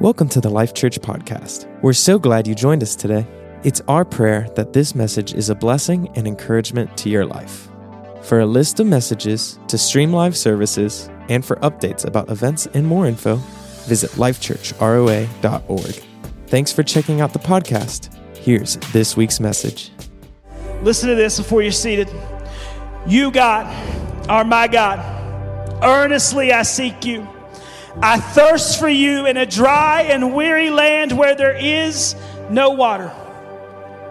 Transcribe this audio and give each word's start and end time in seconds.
Welcome 0.00 0.28
to 0.30 0.40
the 0.40 0.50
Life 0.50 0.74
Church 0.74 1.00
podcast. 1.00 1.68
We're 1.80 1.92
so 1.92 2.18
glad 2.18 2.48
you 2.48 2.54
joined 2.54 2.82
us 2.82 2.96
today. 2.96 3.26
It's 3.62 3.80
our 3.86 4.04
prayer 4.04 4.48
that 4.56 4.72
this 4.72 4.92
message 4.94 5.34
is 5.34 5.50
a 5.50 5.54
blessing 5.54 6.10
and 6.16 6.26
encouragement 6.26 6.96
to 6.98 7.08
your 7.08 7.24
life. 7.24 7.68
For 8.22 8.40
a 8.40 8.46
list 8.46 8.80
of 8.80 8.88
messages, 8.88 9.58
to 9.68 9.78
stream 9.78 10.12
live 10.12 10.36
services, 10.36 11.08
and 11.28 11.44
for 11.44 11.56
updates 11.56 12.04
about 12.04 12.28
events 12.28 12.66
and 12.74 12.84
more 12.86 13.06
info, 13.06 13.36
visit 13.86 14.10
lifechurchroa.org. 14.12 16.04
Thanks 16.48 16.72
for 16.72 16.82
checking 16.82 17.20
out 17.20 17.32
the 17.32 17.38
podcast. 17.38 18.12
Here's 18.36 18.76
this 18.92 19.16
week's 19.16 19.38
message. 19.38 19.92
Listen 20.82 21.08
to 21.08 21.14
this 21.14 21.38
before 21.38 21.62
you're 21.62 21.70
seated. 21.70 22.10
You, 23.06 23.30
God, 23.30 23.66
are 24.28 24.44
my 24.44 24.66
God. 24.66 24.98
Earnestly 25.82 26.52
I 26.52 26.62
seek 26.62 27.04
you. 27.04 27.28
I 28.00 28.18
thirst 28.18 28.78
for 28.78 28.88
you 28.88 29.26
in 29.26 29.36
a 29.36 29.46
dry 29.46 30.02
and 30.02 30.34
weary 30.34 30.70
land 30.70 31.12
where 31.12 31.34
there 31.34 31.56
is 31.56 32.16
no 32.50 32.70
water. 32.70 33.12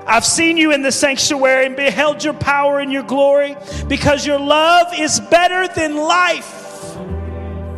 I've 0.06 0.26
seen 0.26 0.58
you 0.58 0.72
in 0.72 0.82
the 0.82 0.92
sanctuary 0.92 1.66
and 1.66 1.76
beheld 1.76 2.24
your 2.24 2.34
power 2.34 2.80
and 2.80 2.92
your 2.92 3.04
glory 3.04 3.56
because 3.88 4.26
your 4.26 4.40
love 4.40 4.94
is 4.98 5.20
better 5.20 5.68
than 5.74 5.96
life. 5.96 6.96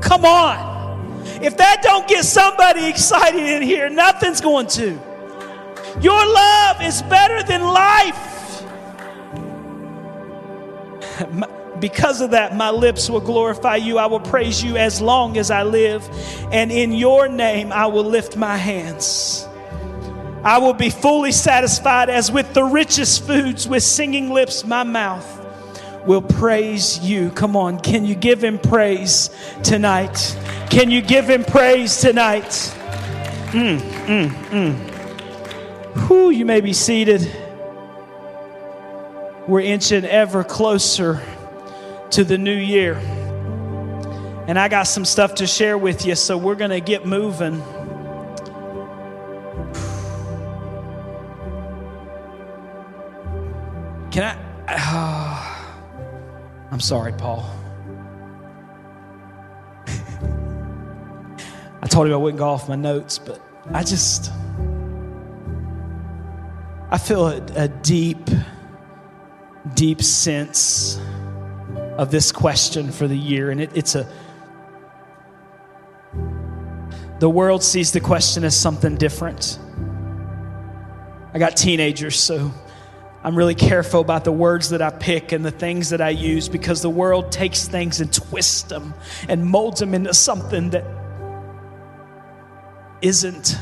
Come 0.02 0.26
on. 0.26 0.76
If 1.42 1.58
that 1.58 1.82
don't 1.82 2.08
get 2.08 2.24
somebody 2.24 2.86
excited 2.86 3.44
in 3.44 3.62
here, 3.62 3.90
nothing's 3.90 4.42
going 4.42 4.68
to. 4.68 5.00
Your 6.02 6.26
love 6.26 6.82
is 6.82 7.02
better 7.04 7.44
than 7.44 7.64
life. 7.64 8.64
Because 11.86 12.20
of 12.20 12.32
that, 12.32 12.56
my 12.56 12.72
lips 12.72 13.12
will 13.12 13.22
glorify 13.22 13.76
you. 13.76 14.00
I 14.00 14.08
will 14.08 14.20
praise 14.20 14.64
you 14.64 14.76
as 14.76 15.00
long 15.02 15.38
as 15.38 15.52
I 15.52 15.62
live. 15.62 16.04
And 16.52 16.72
in 16.72 16.92
your 16.92 17.28
name, 17.28 17.72
I 17.72 17.86
will 17.86 18.04
lift 18.04 18.36
my 18.36 18.58
hands. 18.58 19.48
I 20.44 20.58
will 20.58 20.74
be 20.74 20.90
fully 20.90 21.32
satisfied 21.32 22.10
as 22.10 22.32
with 22.32 22.56
the 22.56 22.64
richest 22.64 23.28
foods, 23.28 23.68
with 23.68 23.84
singing 23.84 24.32
lips, 24.32 24.66
my 24.66 24.82
mouth 24.82 25.28
will 26.08 26.24
praise 26.24 26.98
you. 27.02 27.30
Come 27.30 27.56
on, 27.56 27.80
can 27.80 28.04
you 28.04 28.16
give 28.16 28.44
him 28.44 28.58
praise 28.58 29.30
tonight? 29.62 30.36
Can 30.72 30.90
you 30.90 31.04
give 31.04 31.30
him 31.30 31.44
praise 31.44 32.02
tonight? 32.02 32.50
Mm, 33.52 33.78
mm, 34.08 34.30
mm. 34.50 36.08
Whew, 36.08 36.32
you 36.32 36.46
may 36.46 36.62
be 36.62 36.74
seated. 36.74 37.32
We're 39.48 39.60
inching 39.60 40.04
ever 40.04 40.44
closer 40.44 41.22
to 42.16 42.24
the 42.24 42.38
new 42.38 42.56
year. 42.56 42.96
And 44.48 44.58
I 44.58 44.70
got 44.70 44.84
some 44.84 45.04
stuff 45.04 45.36
to 45.36 45.46
share 45.46 45.78
with 45.78 46.06
you, 46.06 46.16
so 46.16 46.38
we're 46.38 46.56
going 46.56 46.72
to 46.72 46.80
get 46.80 47.06
moving. 47.06 47.62
Can 54.12 54.24
I? 54.24 54.38
Oh, 54.70 55.76
I'm 56.72 56.80
sorry, 56.80 57.12
Paul. 57.12 57.54
I 61.82 61.88
told 61.90 62.08
you 62.08 62.14
I 62.14 62.18
wouldn't 62.18 62.40
go 62.40 62.48
off 62.48 62.70
my 62.70 62.78
notes, 62.78 63.20
but 63.20 63.42
I 63.74 63.84
just. 63.84 64.32
I 66.92 66.98
feel 66.98 67.28
a, 67.28 67.46
a 67.58 67.68
deep, 67.68 68.30
deep 69.74 70.02
sense 70.02 70.98
of 71.98 72.12
this 72.12 72.32
question 72.32 72.92
for 72.92 73.08
the 73.08 73.18
year. 73.18 73.52
And 73.52 73.62
it, 73.62 73.72
it's 73.76 73.96
a. 73.96 74.08
The 77.20 77.30
world 77.30 77.64
sees 77.64 77.92
the 77.92 78.02
question 78.02 78.44
as 78.44 78.56
something 78.56 78.98
different. 78.98 79.58
I 81.34 81.40
got 81.40 81.56
teenagers, 81.56 82.20
so 82.20 82.52
I'm 83.24 83.36
really 83.36 83.56
careful 83.56 84.02
about 84.02 84.24
the 84.24 84.32
words 84.32 84.70
that 84.70 84.82
I 84.82 84.90
pick 84.90 85.32
and 85.32 85.44
the 85.44 85.52
things 85.52 85.90
that 85.90 86.02
I 86.02 86.10
use 86.10 86.50
because 86.50 86.82
the 86.82 86.90
world 86.90 87.32
takes 87.32 87.68
things 87.68 88.02
and 88.02 88.14
twists 88.14 88.64
them 88.64 88.94
and 89.28 89.46
molds 89.46 89.80
them 89.80 89.94
into 89.94 90.14
something 90.14 90.70
that 90.72 90.86
isn't 93.02 93.58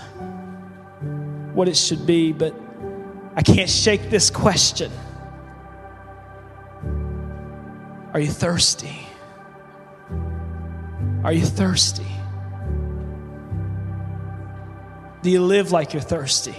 what 1.54 1.68
it 1.68 1.78
should 1.78 2.06
be. 2.06 2.34
But 2.34 2.56
I 3.36 3.44
can't 3.44 3.70
shake 3.70 4.10
this 4.10 4.30
question 4.30 4.92
Are 8.14 8.20
you 8.20 8.30
thirsty? 8.30 9.08
Are 11.24 11.34
you 11.34 11.46
thirsty? 11.46 12.06
Do 15.24 15.30
you 15.32 15.42
live 15.42 15.72
like 15.72 15.94
you're 15.94 16.02
thirsty? 16.02 16.56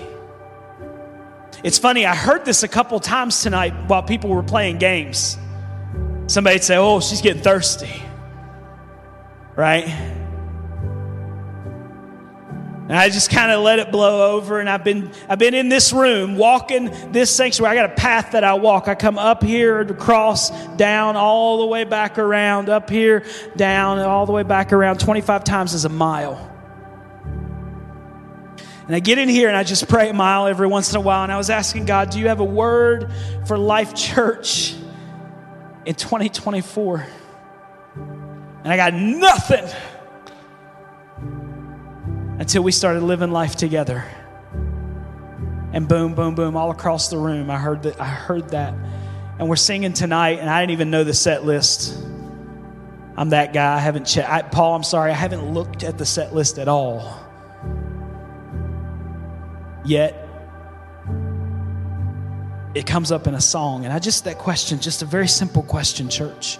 It's 1.62 1.78
funny, 1.78 2.06
I 2.06 2.14
heard 2.14 2.44
this 2.44 2.62
a 2.62 2.68
couple 2.68 2.98
times 2.98 3.40
tonight 3.40 3.72
while 3.86 4.02
people 4.02 4.30
were 4.30 4.42
playing 4.42 4.78
games. 4.78 5.38
Somebody'd 6.26 6.64
say, 6.64 6.76
Oh, 6.76 7.00
she's 7.00 7.22
getting 7.22 7.42
thirsty. 7.42 8.02
Right? 9.54 10.23
And 12.94 13.00
I 13.00 13.08
just 13.08 13.28
kind 13.28 13.50
of 13.50 13.60
let 13.60 13.80
it 13.80 13.90
blow 13.90 14.36
over. 14.36 14.60
And 14.60 14.70
I've 14.70 14.84
been, 14.84 15.10
I've 15.28 15.40
been 15.40 15.54
in 15.54 15.68
this 15.68 15.92
room 15.92 16.36
walking 16.36 16.92
this 17.10 17.28
sanctuary. 17.28 17.76
I 17.76 17.82
got 17.82 17.90
a 17.90 17.94
path 17.96 18.30
that 18.30 18.44
I 18.44 18.54
walk. 18.54 18.86
I 18.86 18.94
come 18.94 19.18
up 19.18 19.42
here, 19.42 19.80
across, 19.80 20.50
down, 20.76 21.16
all 21.16 21.58
the 21.58 21.66
way 21.66 21.82
back 21.82 22.20
around, 22.20 22.68
up 22.68 22.88
here, 22.88 23.24
down, 23.56 23.98
and 23.98 24.06
all 24.06 24.26
the 24.26 24.32
way 24.32 24.44
back 24.44 24.72
around. 24.72 25.00
25 25.00 25.42
times 25.42 25.74
is 25.74 25.84
a 25.84 25.88
mile. 25.88 26.38
And 28.86 28.94
I 28.94 29.00
get 29.00 29.18
in 29.18 29.28
here 29.28 29.48
and 29.48 29.56
I 29.56 29.64
just 29.64 29.88
pray 29.88 30.10
a 30.10 30.14
mile 30.14 30.46
every 30.46 30.68
once 30.68 30.90
in 30.92 30.96
a 30.96 31.00
while. 31.00 31.24
And 31.24 31.32
I 31.32 31.36
was 31.36 31.50
asking 31.50 31.86
God, 31.86 32.10
do 32.10 32.20
you 32.20 32.28
have 32.28 32.38
a 32.38 32.44
word 32.44 33.10
for 33.44 33.58
Life 33.58 33.96
Church 33.96 34.76
in 35.84 35.96
2024? 35.96 37.06
And 37.96 38.72
I 38.72 38.76
got 38.76 38.94
nothing 38.94 39.66
until 42.38 42.62
we 42.62 42.72
started 42.72 43.02
living 43.02 43.30
life 43.30 43.56
together. 43.56 44.04
And 45.72 45.88
boom, 45.88 46.14
boom, 46.14 46.34
boom, 46.34 46.56
all 46.56 46.70
across 46.70 47.08
the 47.08 47.18
room, 47.18 47.50
I 47.50 47.58
heard 47.58 47.82
that. 47.82 48.00
I 48.00 48.06
heard 48.06 48.50
that, 48.50 48.74
and 49.38 49.48
we're 49.48 49.56
singing 49.56 49.92
tonight, 49.92 50.38
and 50.38 50.48
I 50.48 50.62
didn't 50.62 50.72
even 50.72 50.90
know 50.90 51.04
the 51.04 51.14
set 51.14 51.44
list. 51.44 51.98
I'm 53.16 53.30
that 53.30 53.52
guy. 53.52 53.76
I 53.76 53.78
haven't 53.78 54.06
checked. 54.06 54.52
Paul, 54.52 54.74
I'm 54.74 54.82
sorry, 54.82 55.10
I 55.10 55.14
haven't 55.14 55.52
looked 55.52 55.82
at 55.82 55.98
the 55.98 56.06
set 56.06 56.34
list 56.34 56.58
at 56.58 56.68
all. 56.68 57.20
Yet, 59.84 60.28
it 62.74 62.86
comes 62.86 63.12
up 63.12 63.26
in 63.26 63.34
a 63.34 63.40
song, 63.40 63.84
and 63.84 63.92
I 63.92 63.98
just 63.98 64.24
that 64.24 64.38
question, 64.38 64.80
just 64.80 65.02
a 65.02 65.06
very 65.06 65.28
simple 65.28 65.62
question, 65.62 66.08
church. 66.08 66.58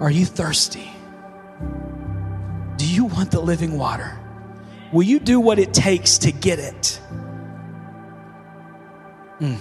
Are 0.00 0.10
you 0.10 0.24
thirsty? 0.24 0.90
Do 2.76 2.86
you 2.86 3.04
want 3.04 3.30
the 3.30 3.40
living 3.40 3.78
water? 3.78 4.18
Will 4.94 5.02
you 5.02 5.18
do 5.18 5.40
what 5.40 5.58
it 5.58 5.74
takes 5.74 6.18
to 6.18 6.30
get 6.30 6.60
it? 6.60 7.00
Mm. 9.40 9.58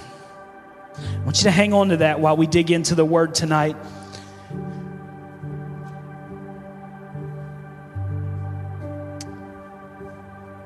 I 0.95 1.19
want 1.23 1.37
you 1.37 1.43
to 1.45 1.51
hang 1.51 1.73
on 1.73 1.89
to 1.89 1.97
that 1.97 2.19
while 2.19 2.37
we 2.37 2.45
dig 2.45 2.69
into 2.69 2.93
the 2.93 3.03
word 3.03 3.33
tonight. 3.33 3.75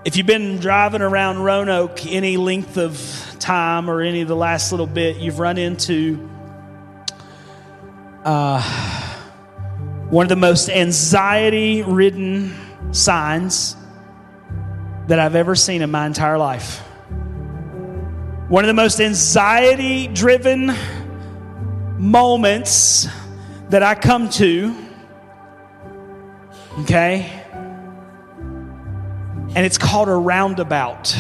If 0.04 0.18
you've 0.18 0.28
been 0.28 0.58
driving 0.58 1.02
around 1.02 1.38
Roanoke 1.40 2.06
any 2.06 2.36
length 2.36 2.78
of 2.78 3.38
time 3.40 3.90
or 3.90 4.02
any 4.02 4.20
of 4.20 4.28
the 4.28 4.36
last 4.36 4.74
little 4.74 4.86
bit, 4.86 5.16
you've 5.16 5.40
run 5.40 5.58
into 5.58 6.30
uh, 8.26 8.62
one 10.10 10.26
of 10.26 10.30
the 10.30 10.36
most 10.36 10.70
anxiety 10.70 11.84
ridden 11.84 12.54
signs 12.92 13.78
that 15.08 15.20
I've 15.20 15.36
ever 15.36 15.56
seen 15.56 15.82
in 15.82 15.90
my 15.90 16.06
entire 16.06 16.38
life. 16.38 16.80
One 18.50 18.64
of 18.64 18.68
the 18.68 18.74
most 18.74 19.00
anxiety 19.00 20.08
driven 20.08 20.74
moments 21.98 23.08
that 23.70 23.84
I 23.84 23.96
come 23.96 24.30
to, 24.32 24.76
okay? 26.80 27.44
And 29.56 29.66
it's 29.66 29.78
called 29.78 30.08
a 30.08 30.16
roundabout. 30.16 31.16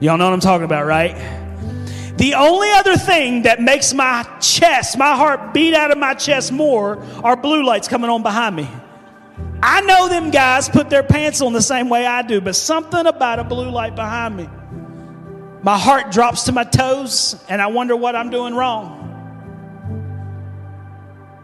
Y'all 0.00 0.18
know 0.18 0.24
what 0.24 0.34
I'm 0.34 0.40
talking 0.40 0.64
about, 0.64 0.86
right? 0.86 1.14
The 2.16 2.34
only 2.34 2.70
other 2.72 2.96
thing 2.96 3.42
that 3.42 3.60
makes 3.60 3.92
my 3.92 4.22
chest, 4.40 4.98
my 4.98 5.16
heart 5.16 5.52
beat 5.52 5.74
out 5.74 5.90
of 5.90 5.98
my 5.98 6.14
chest 6.14 6.52
more 6.52 7.02
are 7.22 7.36
blue 7.36 7.64
lights 7.64 7.88
coming 7.88 8.10
on 8.10 8.22
behind 8.22 8.56
me. 8.56 8.68
I 9.66 9.80
know 9.80 10.10
them 10.10 10.30
guys 10.30 10.68
put 10.68 10.90
their 10.90 11.02
pants 11.02 11.40
on 11.40 11.54
the 11.54 11.62
same 11.62 11.88
way 11.88 12.04
I 12.04 12.20
do, 12.20 12.42
but 12.42 12.54
something 12.54 13.06
about 13.06 13.38
a 13.38 13.44
blue 13.44 13.70
light 13.70 13.96
behind 13.96 14.36
me. 14.36 14.46
My 15.62 15.78
heart 15.78 16.12
drops 16.12 16.42
to 16.44 16.52
my 16.52 16.64
toes, 16.64 17.42
and 17.48 17.62
I 17.62 17.68
wonder 17.68 17.96
what 17.96 18.14
I'm 18.14 18.28
doing 18.28 18.54
wrong. 18.54 19.00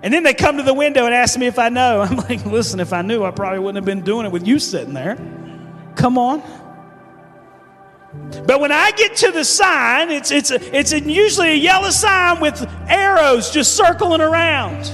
And 0.02 0.12
then 0.12 0.22
they 0.22 0.34
come 0.34 0.58
to 0.58 0.62
the 0.62 0.74
window 0.74 1.06
and 1.06 1.14
ask 1.14 1.38
me 1.38 1.46
if 1.46 1.58
I 1.58 1.70
know. 1.70 2.02
I'm 2.10 2.16
like, 2.16 2.44
listen, 2.44 2.78
if 2.78 2.92
I 2.92 3.00
knew, 3.00 3.24
I 3.24 3.30
probably 3.30 3.58
wouldn't 3.58 3.76
have 3.76 3.86
been 3.86 4.04
doing 4.04 4.26
it 4.26 4.32
with 4.32 4.46
you 4.46 4.58
sitting 4.58 4.92
there. 4.92 5.16
Come 5.96 6.18
on. 6.18 6.42
But 8.46 8.60
when 8.60 8.70
I 8.70 8.90
get 8.90 9.16
to 9.16 9.30
the 9.30 9.46
sign, 9.46 10.10
it's, 10.10 10.30
it's, 10.30 10.50
it's 10.50 10.92
usually 10.92 11.52
a 11.52 11.54
yellow 11.54 11.88
sign 11.88 12.38
with 12.38 12.70
arrows 12.86 13.50
just 13.50 13.76
circling 13.78 14.20
around. 14.20 14.92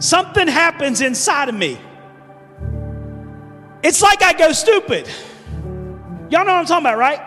Something 0.00 0.46
happens 0.46 1.00
inside 1.00 1.48
of 1.48 1.56
me. 1.56 1.76
It's 3.82 4.02
like 4.02 4.22
I 4.22 4.32
go 4.32 4.52
stupid. 4.52 5.08
Y'all 6.28 6.44
know 6.44 6.52
what 6.52 6.60
I'm 6.60 6.66
talking 6.66 6.86
about, 6.86 6.98
right? 6.98 7.20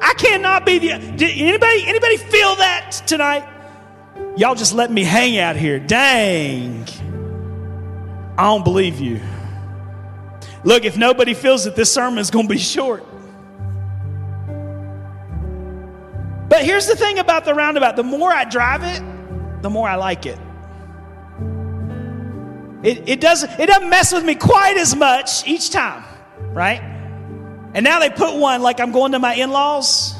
I 0.00 0.14
cannot 0.14 0.66
be 0.66 0.78
the. 0.78 0.92
Anybody 0.92 1.86
anybody 1.86 2.16
feel 2.16 2.56
that 2.56 3.02
tonight? 3.06 3.48
Y'all 4.36 4.54
just 4.54 4.74
let 4.74 4.90
me 4.90 5.02
hang 5.02 5.38
out 5.38 5.56
here. 5.56 5.78
Dang. 5.78 6.86
I 8.36 8.44
don't 8.44 8.64
believe 8.64 9.00
you. 9.00 9.20
Look, 10.64 10.84
if 10.84 10.96
nobody 10.96 11.34
feels 11.34 11.66
it, 11.66 11.74
this 11.74 11.92
sermon 11.92 12.18
is 12.18 12.30
going 12.30 12.46
to 12.46 12.52
be 12.52 12.58
short. 12.58 13.04
But 16.48 16.64
here's 16.64 16.86
the 16.86 16.96
thing 16.96 17.18
about 17.18 17.44
the 17.44 17.54
roundabout 17.54 17.96
the 17.96 18.02
more 18.02 18.30
I 18.30 18.44
drive 18.44 18.82
it, 18.82 19.62
the 19.62 19.70
more 19.70 19.88
I 19.88 19.96
like 19.96 20.26
it. 20.26 20.38
It, 22.82 23.08
it, 23.08 23.20
doesn't, 23.20 23.58
it 23.58 23.66
doesn't 23.66 23.88
mess 23.88 24.12
with 24.12 24.24
me 24.24 24.34
quite 24.34 24.76
as 24.76 24.94
much 24.94 25.46
each 25.46 25.70
time, 25.70 26.04
right? 26.52 26.80
And 27.74 27.84
now 27.84 27.98
they 27.98 28.10
put 28.10 28.36
one 28.36 28.62
like 28.62 28.80
I'm 28.80 28.92
going 28.92 29.12
to 29.12 29.18
my 29.18 29.34
in 29.34 29.50
laws. 29.50 30.14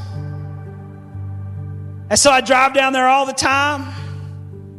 And 2.11 2.19
so 2.19 2.31
I 2.31 2.41
drive 2.41 2.75
down 2.75 2.93
there 2.93 3.09
all 3.09 3.27
the 3.27 3.33
time. 3.33 3.95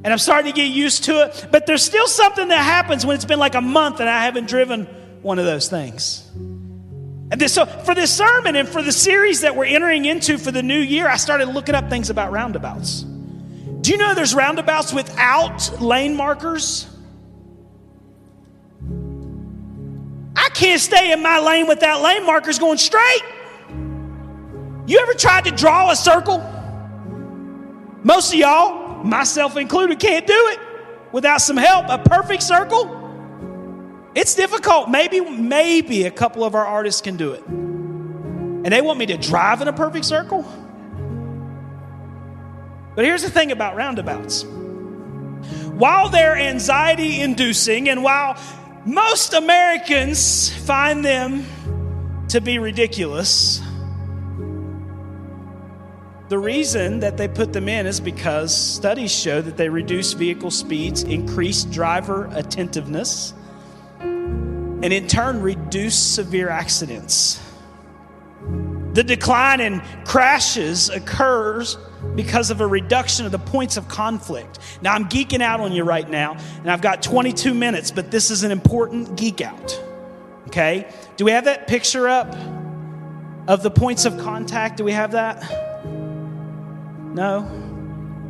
And 0.04 0.14
I'm 0.14 0.20
starting 0.20 0.52
to 0.52 0.56
get 0.56 0.72
used 0.72 1.06
to 1.06 1.26
it. 1.26 1.48
But 1.52 1.66
there's 1.66 1.84
still 1.84 2.08
something 2.08 2.48
that 2.48 2.64
happens 2.64 3.06
when 3.06 3.16
it's 3.16 3.26
been 3.26 3.40
like 3.40 3.56
a 3.56 3.62
month 3.62 4.00
and 4.00 4.10
I 4.10 4.24
haven't 4.24 4.48
driven 4.48 4.86
one 5.22 5.40
of 5.40 5.46
those 5.46 5.68
things. 5.68 6.26
And 7.32 7.40
this, 7.40 7.54
so 7.54 7.66
for 7.66 7.94
this 7.94 8.16
sermon 8.16 8.56
and 8.56 8.68
for 8.68 8.82
the 8.82 8.92
series 8.92 9.42
that 9.42 9.56
we're 9.56 9.66
entering 9.66 10.06
into 10.06 10.38
for 10.38 10.52
the 10.52 10.64
new 10.64 10.80
year, 10.80 11.08
I 11.08 11.18
started 11.18 11.50
looking 11.50 11.76
up 11.76 11.90
things 11.90 12.10
about 12.10 12.32
roundabouts. 12.32 13.04
Do 13.82 13.92
you 13.92 13.98
know 13.98 14.16
there's 14.16 14.34
roundabouts 14.34 14.94
without 14.94 15.82
lane 15.82 16.16
markers? 16.16 16.88
I 20.50 20.52
can't 20.52 20.82
stay 20.82 21.12
in 21.12 21.22
my 21.22 21.40
lane 21.40 21.68
without 21.68 22.02
lane 22.02 22.26
markers 22.26 22.58
going 22.58 22.80
straight. 22.80 23.22
You 24.88 24.98
ever 25.00 25.14
tried 25.14 25.46
to 25.46 25.52
draw 25.52 25.92
a 25.92 25.96
circle? 25.96 26.40
Most 28.04 28.34
of 28.34 28.40
y'all, 28.40 29.04
myself 29.04 29.58
included, 29.58 30.00
can't 30.00 30.26
do 30.26 30.34
it 30.34 30.60
without 31.12 31.42
some 31.42 31.56
help. 31.56 31.86
A 31.88 32.00
perfect 32.00 32.42
circle? 32.42 32.96
It's 34.16 34.34
difficult. 34.34 34.90
Maybe, 34.90 35.20
maybe 35.20 36.06
a 36.06 36.12
couple 36.12 36.44
of 36.44 36.56
our 36.56 36.66
artists 36.66 37.02
can 37.02 37.16
do 37.16 37.34
it. 37.34 37.46
And 37.46 38.66
they 38.66 38.82
want 38.82 38.98
me 38.98 39.06
to 39.06 39.18
drive 39.18 39.62
in 39.62 39.68
a 39.68 39.74
perfect 39.74 40.06
circle? 40.06 40.42
But 42.96 43.06
here's 43.06 43.22
the 43.22 43.30
thing 43.30 43.52
about 43.52 43.76
roundabouts. 43.76 44.46
While 45.74 46.10
they're 46.10 46.36
anxiety 46.36 47.22
inducing 47.22 47.88
and 47.88 48.04
while 48.04 48.36
most 48.90 49.34
Americans 49.34 50.50
find 50.66 51.06
them 51.06 51.46
to 52.30 52.42
be 52.42 52.58
ridiculous, 52.58 53.62
the 56.30 56.40
reason 56.40 57.00
that 57.00 57.16
they 57.16 57.28
put 57.28 57.54
them 57.54 57.70
in 57.70 57.86
is 57.86 58.00
because 58.00 58.56
studies 58.56 59.12
show 59.12 59.42
that 59.42 59.58
they 59.58 59.70
reduce 59.70 60.14
vehicle 60.14 60.50
speeds, 60.50 61.04
increase 61.04 61.64
driver 61.66 62.30
attentiveness, 62.34 63.34
and 64.00 64.86
in 64.86 65.08
turn 65.08 65.42
reduce 65.42 65.96
severe 65.96 66.50
accidents. 66.50 67.40
The 69.00 69.06
decline 69.06 69.62
in 69.62 69.82
crashes 70.04 70.90
occurs 70.90 71.78
because 72.18 72.52
of 72.52 72.60
a 72.60 72.68
reduction 72.68 73.26
of 73.26 73.32
the 73.32 73.40
points 73.40 73.78
of 73.78 73.88
conflict. 73.88 74.60
Now, 74.82 74.94
I'm 74.94 75.08
geeking 75.08 75.40
out 75.40 75.62
on 75.62 75.72
you 75.72 75.86
right 75.86 76.10
now, 76.10 76.36
and 76.58 76.70
I've 76.70 76.82
got 76.82 77.02
22 77.02 77.54
minutes, 77.54 77.92
but 77.92 78.12
this 78.12 78.30
is 78.30 78.44
an 78.44 78.52
important 78.52 79.16
geek 79.16 79.40
out. 79.40 79.82
Okay? 80.48 80.86
Do 81.16 81.24
we 81.24 81.32
have 81.32 81.46
that 81.46 81.66
picture 81.66 82.10
up 82.10 82.36
of 83.48 83.64
the 83.64 83.72
points 83.72 84.04
of 84.04 84.18
contact? 84.18 84.76
Do 84.76 84.84
we 84.84 84.92
have 84.92 85.14
that? 85.14 85.50
No? 87.14 87.50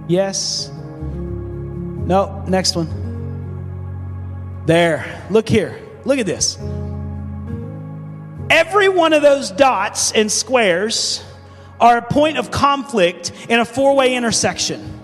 Yes? 0.07 0.69
No, 0.69 2.45
next 2.47 2.75
one. 2.75 4.61
There. 4.67 5.25
Look 5.31 5.49
here. 5.49 5.79
Look 6.05 6.19
at 6.19 6.27
this. 6.27 6.59
Every 8.49 8.89
one 8.89 9.13
of 9.13 9.21
those 9.21 9.51
dots 9.51 10.11
and 10.11 10.31
squares 10.31 11.23
are 11.79 11.97
a 11.97 12.01
point 12.01 12.37
of 12.37 12.51
conflict 12.51 13.31
in 13.47 13.59
a 13.59 13.65
four 13.65 13.95
way 13.95 14.15
intersection. 14.15 14.99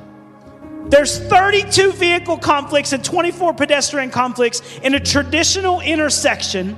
There's 0.89 1.19
32 1.19 1.94
vehicle 1.94 2.38
conflicts 2.38 2.94
and 2.94 3.03
24 3.03 3.53
pedestrian 3.53 4.12
conflicts 4.12 4.62
in 4.80 4.94
a 4.94 5.00
traditional 5.00 5.81
intersection 5.81 6.75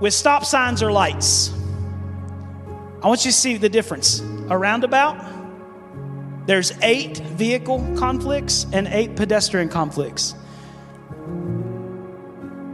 with 0.00 0.14
stop 0.14 0.44
signs 0.44 0.82
or 0.82 0.92
lights. 0.92 1.52
I 3.02 3.08
want 3.08 3.24
you 3.24 3.30
to 3.30 3.36
see 3.36 3.56
the 3.56 3.68
difference. 3.68 4.20
A 4.50 4.58
roundabout, 4.58 5.24
there's 6.46 6.72
eight 6.82 7.18
vehicle 7.18 7.78
conflicts 7.96 8.66
and 8.72 8.88
eight 8.88 9.16
pedestrian 9.16 9.68
conflicts. 9.68 10.34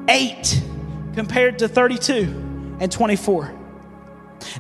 Eight 0.08 0.62
compared 1.14 1.58
to 1.61 1.69
32 1.69 2.54
and 2.85 2.93
24. 2.93 3.53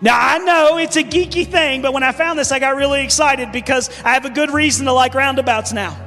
Now, 0.00 0.18
I 0.18 0.38
know 0.38 0.78
it's 0.78 0.96
a 0.96 1.04
geeky 1.04 1.46
thing, 1.46 1.82
but 1.82 1.92
when 1.92 2.02
I 2.02 2.12
found 2.12 2.38
this, 2.38 2.52
I 2.52 2.58
got 2.58 2.74
really 2.74 3.04
excited 3.04 3.52
because 3.52 3.90
I 4.02 4.14
have 4.14 4.24
a 4.24 4.30
good 4.30 4.50
reason 4.50 4.86
to 4.86 4.92
like 4.92 5.14
roundabouts 5.14 5.74
now. 5.74 6.00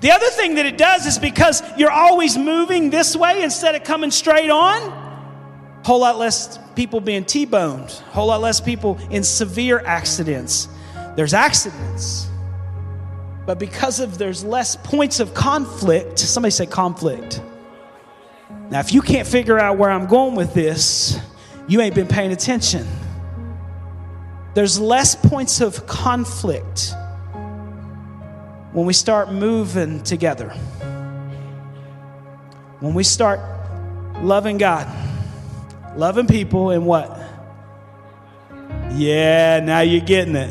The 0.00 0.12
other 0.12 0.28
thing 0.28 0.54
that 0.54 0.64
it 0.64 0.78
does 0.78 1.04
is 1.06 1.18
because 1.18 1.60
you're 1.76 1.90
always 1.90 2.38
moving 2.38 2.90
this 2.90 3.16
way 3.16 3.42
instead 3.42 3.74
of 3.74 3.82
coming 3.82 4.12
straight 4.12 4.48
on, 4.48 4.80
a 4.80 5.86
whole 5.86 5.98
lot 5.98 6.18
less 6.18 6.56
people 6.76 7.00
being 7.00 7.24
T 7.24 7.46
boned, 7.46 7.90
a 7.90 8.12
whole 8.12 8.28
lot 8.28 8.40
less 8.40 8.60
people 8.60 8.96
in 9.10 9.24
severe 9.24 9.82
accidents. 9.84 10.68
There's 11.16 11.34
accidents, 11.34 12.28
but 13.44 13.58
because 13.58 13.98
of 13.98 14.18
there's 14.18 14.44
less 14.44 14.76
points 14.76 15.18
of 15.18 15.34
conflict, 15.34 16.20
somebody 16.20 16.52
say 16.52 16.66
conflict. 16.66 17.40
Now, 18.72 18.80
if 18.80 18.94
you 18.94 19.02
can't 19.02 19.28
figure 19.28 19.58
out 19.58 19.76
where 19.76 19.90
I'm 19.90 20.06
going 20.06 20.34
with 20.34 20.54
this, 20.54 21.20
you 21.68 21.82
ain't 21.82 21.94
been 21.94 22.08
paying 22.08 22.32
attention. 22.32 22.86
There's 24.54 24.80
less 24.80 25.14
points 25.14 25.60
of 25.60 25.86
conflict 25.86 26.94
when 28.72 28.86
we 28.86 28.94
start 28.94 29.30
moving 29.30 30.02
together. 30.02 30.48
When 32.80 32.94
we 32.94 33.04
start 33.04 33.40
loving 34.22 34.56
God, 34.56 34.88
loving 35.94 36.26
people, 36.26 36.70
and 36.70 36.86
what? 36.86 37.10
Yeah, 38.92 39.60
now 39.60 39.80
you're 39.80 40.00
getting 40.00 40.34
it. 40.34 40.50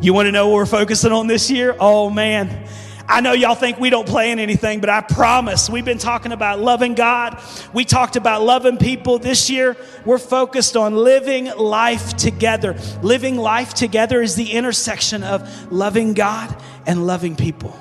You 0.00 0.14
want 0.14 0.28
to 0.28 0.32
know 0.32 0.48
what 0.48 0.54
we're 0.54 0.64
focusing 0.64 1.12
on 1.12 1.26
this 1.26 1.50
year? 1.50 1.76
Oh, 1.78 2.08
man. 2.08 2.66
I 3.10 3.20
know 3.20 3.32
y'all 3.32 3.56
think 3.56 3.80
we 3.80 3.90
don't 3.90 4.06
play 4.06 4.30
in 4.30 4.38
anything, 4.38 4.78
but 4.78 4.88
I 4.88 5.00
promise 5.00 5.68
we've 5.68 5.84
been 5.84 5.98
talking 5.98 6.30
about 6.30 6.60
loving 6.60 6.94
God. 6.94 7.42
We 7.72 7.84
talked 7.84 8.14
about 8.14 8.42
loving 8.42 8.76
people. 8.76 9.18
This 9.18 9.50
year, 9.50 9.76
we're 10.04 10.16
focused 10.18 10.76
on 10.76 10.94
living 10.94 11.46
life 11.56 12.16
together. 12.16 12.78
Living 13.02 13.36
life 13.36 13.74
together 13.74 14.22
is 14.22 14.36
the 14.36 14.52
intersection 14.52 15.24
of 15.24 15.72
loving 15.72 16.14
God 16.14 16.56
and 16.86 17.04
loving 17.04 17.34
people. 17.34 17.76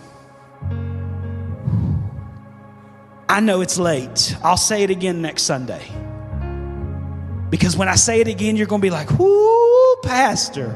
I 3.29 3.39
know 3.39 3.61
it's 3.61 3.77
late. 3.77 4.35
I'll 4.43 4.57
say 4.57 4.81
it 4.81 4.89
again 4.89 5.21
next 5.21 5.43
Sunday. 5.43 5.85
Because 7.51 7.77
when 7.77 7.87
I 7.87 7.95
say 7.95 8.19
it 8.19 8.27
again, 8.27 8.55
you're 8.55 8.65
going 8.65 8.81
to 8.81 8.85
be 8.85 8.89
like, 8.89 9.11
whoo, 9.11 9.95
Pastor. 10.01 10.75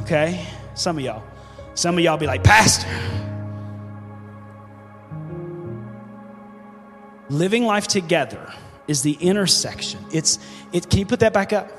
Okay? 0.00 0.46
Some 0.74 0.96
of 0.96 1.04
y'all. 1.04 1.22
Some 1.74 1.98
of 1.98 2.04
y'all 2.04 2.16
be 2.16 2.26
like, 2.26 2.42
Pastor. 2.42 2.88
Living 7.28 7.64
life 7.64 7.86
together 7.86 8.52
is 8.86 9.02
the 9.02 9.12
intersection. 9.12 10.04
It's 10.12 10.38
it. 10.72 10.90
Can 10.90 11.00
you 11.00 11.06
put 11.06 11.20
that 11.20 11.32
back 11.32 11.52
up? 11.52 11.70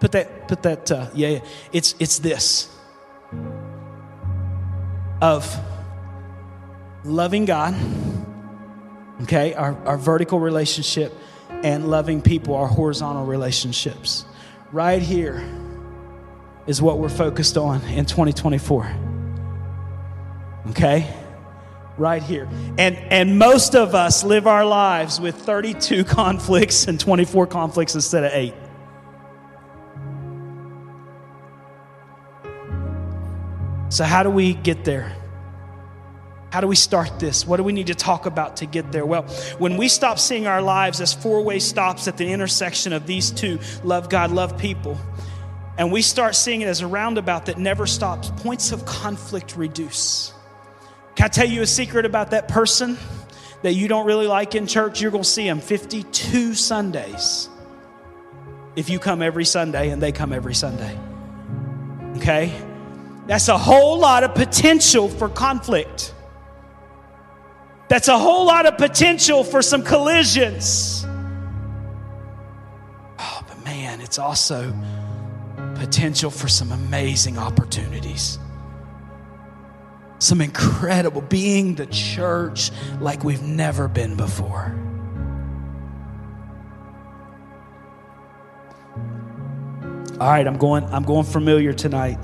Put 0.00 0.12
that. 0.12 0.48
Put 0.48 0.62
that. 0.62 0.90
Uh, 0.90 1.08
yeah, 1.14 1.28
yeah. 1.28 1.38
It's 1.72 1.94
it's 1.98 2.18
this 2.18 2.68
of 5.20 5.58
loving 7.04 7.44
God. 7.44 7.74
Okay, 9.22 9.54
our, 9.54 9.76
our 9.86 9.96
vertical 9.96 10.40
relationship 10.40 11.12
and 11.62 11.88
loving 11.88 12.20
people, 12.20 12.54
our 12.56 12.66
horizontal 12.66 13.24
relationships. 13.24 14.26
Right 14.72 15.00
here 15.00 15.42
is 16.66 16.82
what 16.82 16.98
we're 16.98 17.08
focused 17.08 17.56
on 17.56 17.82
in 17.84 18.06
2024. 18.06 18.96
Okay? 20.70 21.12
Right 21.96 22.22
here. 22.22 22.48
And, 22.78 22.96
and 22.96 23.38
most 23.38 23.74
of 23.74 23.94
us 23.94 24.24
live 24.24 24.46
our 24.46 24.64
lives 24.64 25.20
with 25.20 25.36
32 25.36 26.04
conflicts 26.04 26.86
and 26.86 26.98
24 26.98 27.46
conflicts 27.46 27.94
instead 27.94 28.24
of 28.24 28.32
eight. 28.32 28.54
So, 33.90 34.02
how 34.02 34.24
do 34.24 34.30
we 34.30 34.54
get 34.54 34.84
there? 34.84 35.14
How 36.50 36.60
do 36.60 36.66
we 36.66 36.76
start 36.76 37.18
this? 37.18 37.46
What 37.46 37.58
do 37.58 37.64
we 37.64 37.72
need 37.72 37.88
to 37.88 37.94
talk 37.94 38.26
about 38.26 38.56
to 38.58 38.66
get 38.66 38.90
there? 38.92 39.06
Well, 39.06 39.22
when 39.58 39.76
we 39.76 39.88
stop 39.88 40.18
seeing 40.18 40.46
our 40.46 40.62
lives 40.62 41.00
as 41.00 41.12
four 41.12 41.42
way 41.42 41.58
stops 41.58 42.08
at 42.08 42.16
the 42.16 42.32
intersection 42.32 42.92
of 42.92 43.06
these 43.06 43.30
two 43.30 43.58
love 43.82 44.08
God, 44.08 44.30
love 44.30 44.56
people 44.58 44.98
and 45.76 45.90
we 45.90 46.02
start 46.02 46.36
seeing 46.36 46.60
it 46.60 46.68
as 46.68 46.80
a 46.80 46.86
roundabout 46.86 47.46
that 47.46 47.58
never 47.58 47.86
stops, 47.86 48.30
points 48.36 48.72
of 48.72 48.86
conflict 48.86 49.56
reduce. 49.56 50.32
Can 51.16 51.26
I 51.26 51.28
tell 51.28 51.48
you 51.48 51.62
a 51.62 51.66
secret 51.66 52.04
about 52.06 52.30
that 52.32 52.48
person 52.48 52.98
that 53.62 53.74
you 53.74 53.88
don't 53.88 54.06
really 54.06 54.26
like 54.26 54.54
in 54.54 54.66
church? 54.66 55.00
You're 55.00 55.10
going 55.10 55.22
to 55.22 55.28
see 55.28 55.46
them 55.46 55.60
52 55.60 56.54
Sundays 56.54 57.48
if 58.76 58.90
you 58.90 58.98
come 58.98 59.22
every 59.22 59.44
Sunday 59.44 59.90
and 59.90 60.02
they 60.02 60.12
come 60.12 60.32
every 60.32 60.54
Sunday. 60.54 60.98
Okay? 62.16 62.52
That's 63.26 63.48
a 63.48 63.56
whole 63.56 63.98
lot 63.98 64.24
of 64.24 64.34
potential 64.34 65.08
for 65.08 65.28
conflict. 65.28 66.12
That's 67.88 68.08
a 68.08 68.18
whole 68.18 68.46
lot 68.46 68.66
of 68.66 68.76
potential 68.76 69.44
for 69.44 69.62
some 69.62 69.82
collisions. 69.84 71.06
Oh, 73.18 73.44
but 73.46 73.64
man, 73.64 74.00
it's 74.00 74.18
also 74.18 74.74
potential 75.76 76.30
for 76.30 76.48
some 76.48 76.72
amazing 76.72 77.38
opportunities 77.38 78.38
some 80.24 80.40
incredible, 80.40 81.20
being 81.20 81.74
the 81.74 81.86
church 81.86 82.70
like 83.00 83.24
we've 83.24 83.42
never 83.42 83.88
been 83.88 84.16
before. 84.16 84.74
All 90.20 90.30
right, 90.30 90.46
I'm 90.46 90.56
going 90.56 90.84
I'm 90.84 91.02
going 91.02 91.24
familiar 91.24 91.72
tonight. 91.72 92.18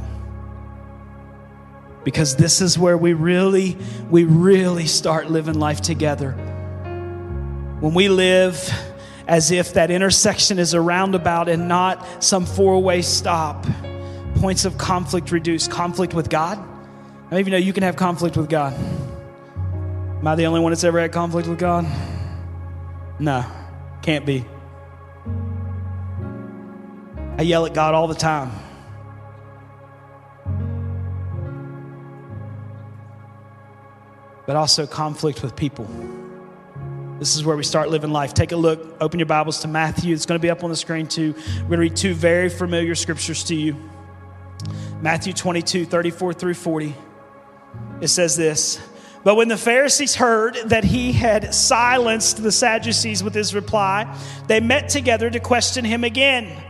Because 2.05 2.37
this 2.37 2.63
is 2.63 2.79
where 2.79 2.97
we 2.97 3.13
really 3.13 3.77
we 4.09 4.25
really 4.25 4.87
start 4.87 5.31
living 5.31 5.59
life 5.59 5.81
together. 5.81 6.33
When 7.81 7.93
we 7.93 8.09
live 8.09 8.73
as 9.27 9.51
if 9.51 9.75
that 9.75 9.91
intersection 9.91 10.59
is 10.59 10.73
a 10.73 10.81
roundabout 10.81 11.49
and 11.49 11.69
not 11.69 12.25
some 12.25 12.47
four-way 12.47 13.03
stop. 13.03 13.67
Points 14.37 14.65
of 14.65 14.79
conflict 14.79 15.31
reduce 15.31 15.69
conflict 15.69 16.15
with 16.15 16.31
God, 16.31 16.59
I 17.31 17.39
even 17.39 17.53
know 17.53 17.59
you 17.59 17.73
can 17.73 17.85
have 17.85 17.95
conflict 17.95 18.37
with 18.37 18.49
God. 18.49 18.73
Am 18.75 20.27
I 20.27 20.35
the 20.35 20.47
only 20.47 20.61
one 20.61 20.73
that's 20.73 20.83
ever 20.83 21.01
had 21.01 21.13
conflict 21.13 21.47
with 21.47 21.59
God? 21.59 21.87
No, 23.21 23.45
can't 24.03 24.27
be. 24.27 24.45
I 27.39 27.43
yell 27.43 27.65
at 27.67 27.73
God 27.73 27.95
all 27.95 28.09
the 28.09 28.15
time. 28.15 28.51
But 34.47 34.57
also 34.57 34.87
conflict 34.87 35.43
with 35.43 35.55
people. 35.55 35.89
This 37.21 37.37
is 37.37 37.45
where 37.45 37.57
we 37.57 37.63
start 37.63 37.91
living 37.91 38.11
life. 38.11 38.35
Take 38.35 38.51
a 38.53 38.57
look, 38.57 38.97
open 39.01 39.21
your 39.21 39.27
Bibles 39.27 39.61
to 39.61 39.69
Matthew. 39.69 40.15
It's 40.15 40.27
going 40.27 40.39
to 40.39 40.43
be 40.43 40.51
up 40.51 40.65
on 40.65 40.71
the 40.71 40.77
screen 40.77 41.07
too. 41.07 41.35
We're 41.35 41.61
going 41.61 41.71
to 41.71 41.77
read 41.79 41.97
two 41.97 42.15
very 42.15 42.49
familiar 42.49 42.95
scriptures 42.97 43.45
to 43.45 43.55
you 43.55 43.77
Matthew 45.01 45.33
22, 45.33 45.87
34 45.87 46.33
through 46.35 46.55
40. 46.55 46.95
It 48.01 48.09
says 48.09 48.37
this 48.37 48.81
But 49.25 49.37
when 49.37 49.49
the 49.49 49.57
Pharisees 49.57 50.15
heard 50.15 50.57
that 50.67 50.85
he 50.85 51.13
had 51.13 51.55
silenced 51.55 52.43
the 52.43 52.53
Sadducees 52.53 53.23
with 53.23 53.35
his 53.35 53.55
reply, 53.55 54.17
they 54.47 54.61
met 54.61 54.89
together 54.89 55.31
to 55.31 55.41
question 55.41 55.85
him 55.85 56.05
again. 56.05 56.65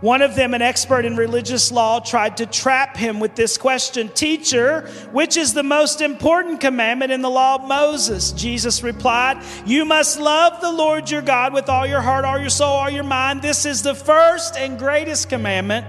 One 0.00 0.22
of 0.22 0.36
them, 0.36 0.54
an 0.54 0.62
expert 0.62 1.04
in 1.04 1.16
religious 1.16 1.72
law, 1.72 1.98
tried 1.98 2.36
to 2.36 2.46
trap 2.46 2.96
him 2.96 3.18
with 3.18 3.34
this 3.34 3.58
question 3.58 4.08
Teacher, 4.10 4.82
which 5.10 5.36
is 5.36 5.54
the 5.54 5.64
most 5.64 6.00
important 6.00 6.60
commandment 6.60 7.10
in 7.10 7.20
the 7.20 7.30
law 7.30 7.56
of 7.56 7.66
Moses? 7.66 8.30
Jesus 8.30 8.84
replied, 8.84 9.42
You 9.66 9.84
must 9.84 10.20
love 10.20 10.60
the 10.60 10.70
Lord 10.70 11.10
your 11.10 11.22
God 11.22 11.52
with 11.52 11.68
all 11.68 11.84
your 11.84 12.00
heart, 12.00 12.24
all 12.24 12.38
your 12.38 12.48
soul, 12.48 12.74
all 12.74 12.90
your 12.90 13.02
mind. 13.02 13.42
This 13.42 13.66
is 13.66 13.82
the 13.82 13.94
first 13.94 14.56
and 14.56 14.78
greatest 14.78 15.28
commandment. 15.28 15.84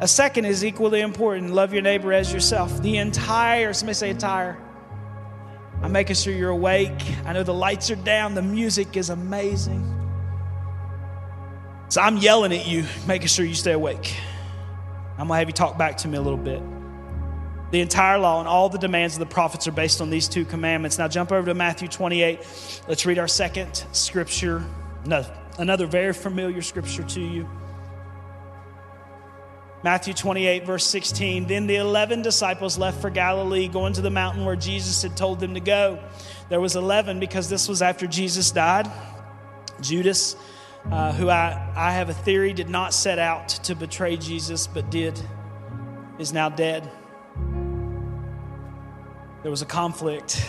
A 0.00 0.08
second 0.08 0.44
is 0.44 0.64
equally 0.64 1.00
important 1.00 1.52
love 1.52 1.72
your 1.72 1.82
neighbor 1.82 2.12
as 2.12 2.32
yourself. 2.32 2.82
The 2.82 2.96
entire, 2.96 3.72
somebody 3.72 3.94
say 3.94 4.10
entire. 4.10 4.58
I'm 5.82 5.92
making 5.92 6.16
sure 6.16 6.32
you're 6.32 6.50
awake. 6.50 7.00
I 7.24 7.32
know 7.32 7.42
the 7.42 7.54
lights 7.54 7.90
are 7.90 7.96
down, 7.96 8.34
the 8.34 8.42
music 8.42 8.96
is 8.96 9.10
amazing. 9.10 9.90
So 11.90 12.00
I'm 12.00 12.16
yelling 12.16 12.52
at 12.52 12.66
you, 12.66 12.84
making 13.06 13.28
sure 13.28 13.44
you 13.44 13.54
stay 13.54 13.72
awake. 13.72 14.16
I'm 15.12 15.28
going 15.28 15.28
to 15.28 15.34
have 15.34 15.48
you 15.48 15.52
talk 15.52 15.78
back 15.78 15.98
to 15.98 16.08
me 16.08 16.16
a 16.16 16.22
little 16.22 16.38
bit. 16.38 16.60
The 17.70 17.80
entire 17.80 18.18
law 18.18 18.40
and 18.40 18.48
all 18.48 18.68
the 18.68 18.78
demands 18.78 19.14
of 19.14 19.20
the 19.20 19.26
prophets 19.26 19.68
are 19.68 19.72
based 19.72 20.00
on 20.00 20.10
these 20.10 20.26
two 20.26 20.44
commandments. 20.44 20.98
Now 20.98 21.06
jump 21.06 21.30
over 21.30 21.46
to 21.46 21.54
Matthew 21.54 21.88
28. 21.88 22.40
Let's 22.88 23.06
read 23.06 23.18
our 23.18 23.28
second 23.28 23.84
scripture. 23.92 24.64
No, 25.06 25.24
another 25.58 25.86
very 25.86 26.12
familiar 26.12 26.62
scripture 26.62 27.04
to 27.04 27.20
you. 27.20 27.48
Matthew 29.84 30.14
28, 30.14 30.64
verse 30.64 30.86
16. 30.86 31.46
Then 31.46 31.66
the 31.66 31.76
11 31.76 32.22
disciples 32.22 32.78
left 32.78 33.02
for 33.02 33.10
Galilee, 33.10 33.68
going 33.68 33.92
to 33.92 34.00
the 34.00 34.08
mountain 34.10 34.46
where 34.46 34.56
Jesus 34.56 35.02
had 35.02 35.14
told 35.14 35.40
them 35.40 35.52
to 35.52 35.60
go. 35.60 36.02
There 36.48 36.58
was 36.58 36.74
11 36.74 37.20
because 37.20 37.50
this 37.50 37.68
was 37.68 37.82
after 37.82 38.06
Jesus 38.06 38.50
died. 38.50 38.90
Judas, 39.82 40.36
uh, 40.90 41.12
who 41.12 41.28
I, 41.28 41.70
I 41.76 41.92
have 41.92 42.08
a 42.08 42.14
theory 42.14 42.54
did 42.54 42.70
not 42.70 42.94
set 42.94 43.18
out 43.18 43.50
to 43.50 43.74
betray 43.74 44.16
Jesus, 44.16 44.66
but 44.66 44.90
did, 44.90 45.20
is 46.18 46.32
now 46.32 46.48
dead. 46.48 46.90
There 49.42 49.50
was 49.50 49.60
a 49.60 49.66
conflict 49.66 50.42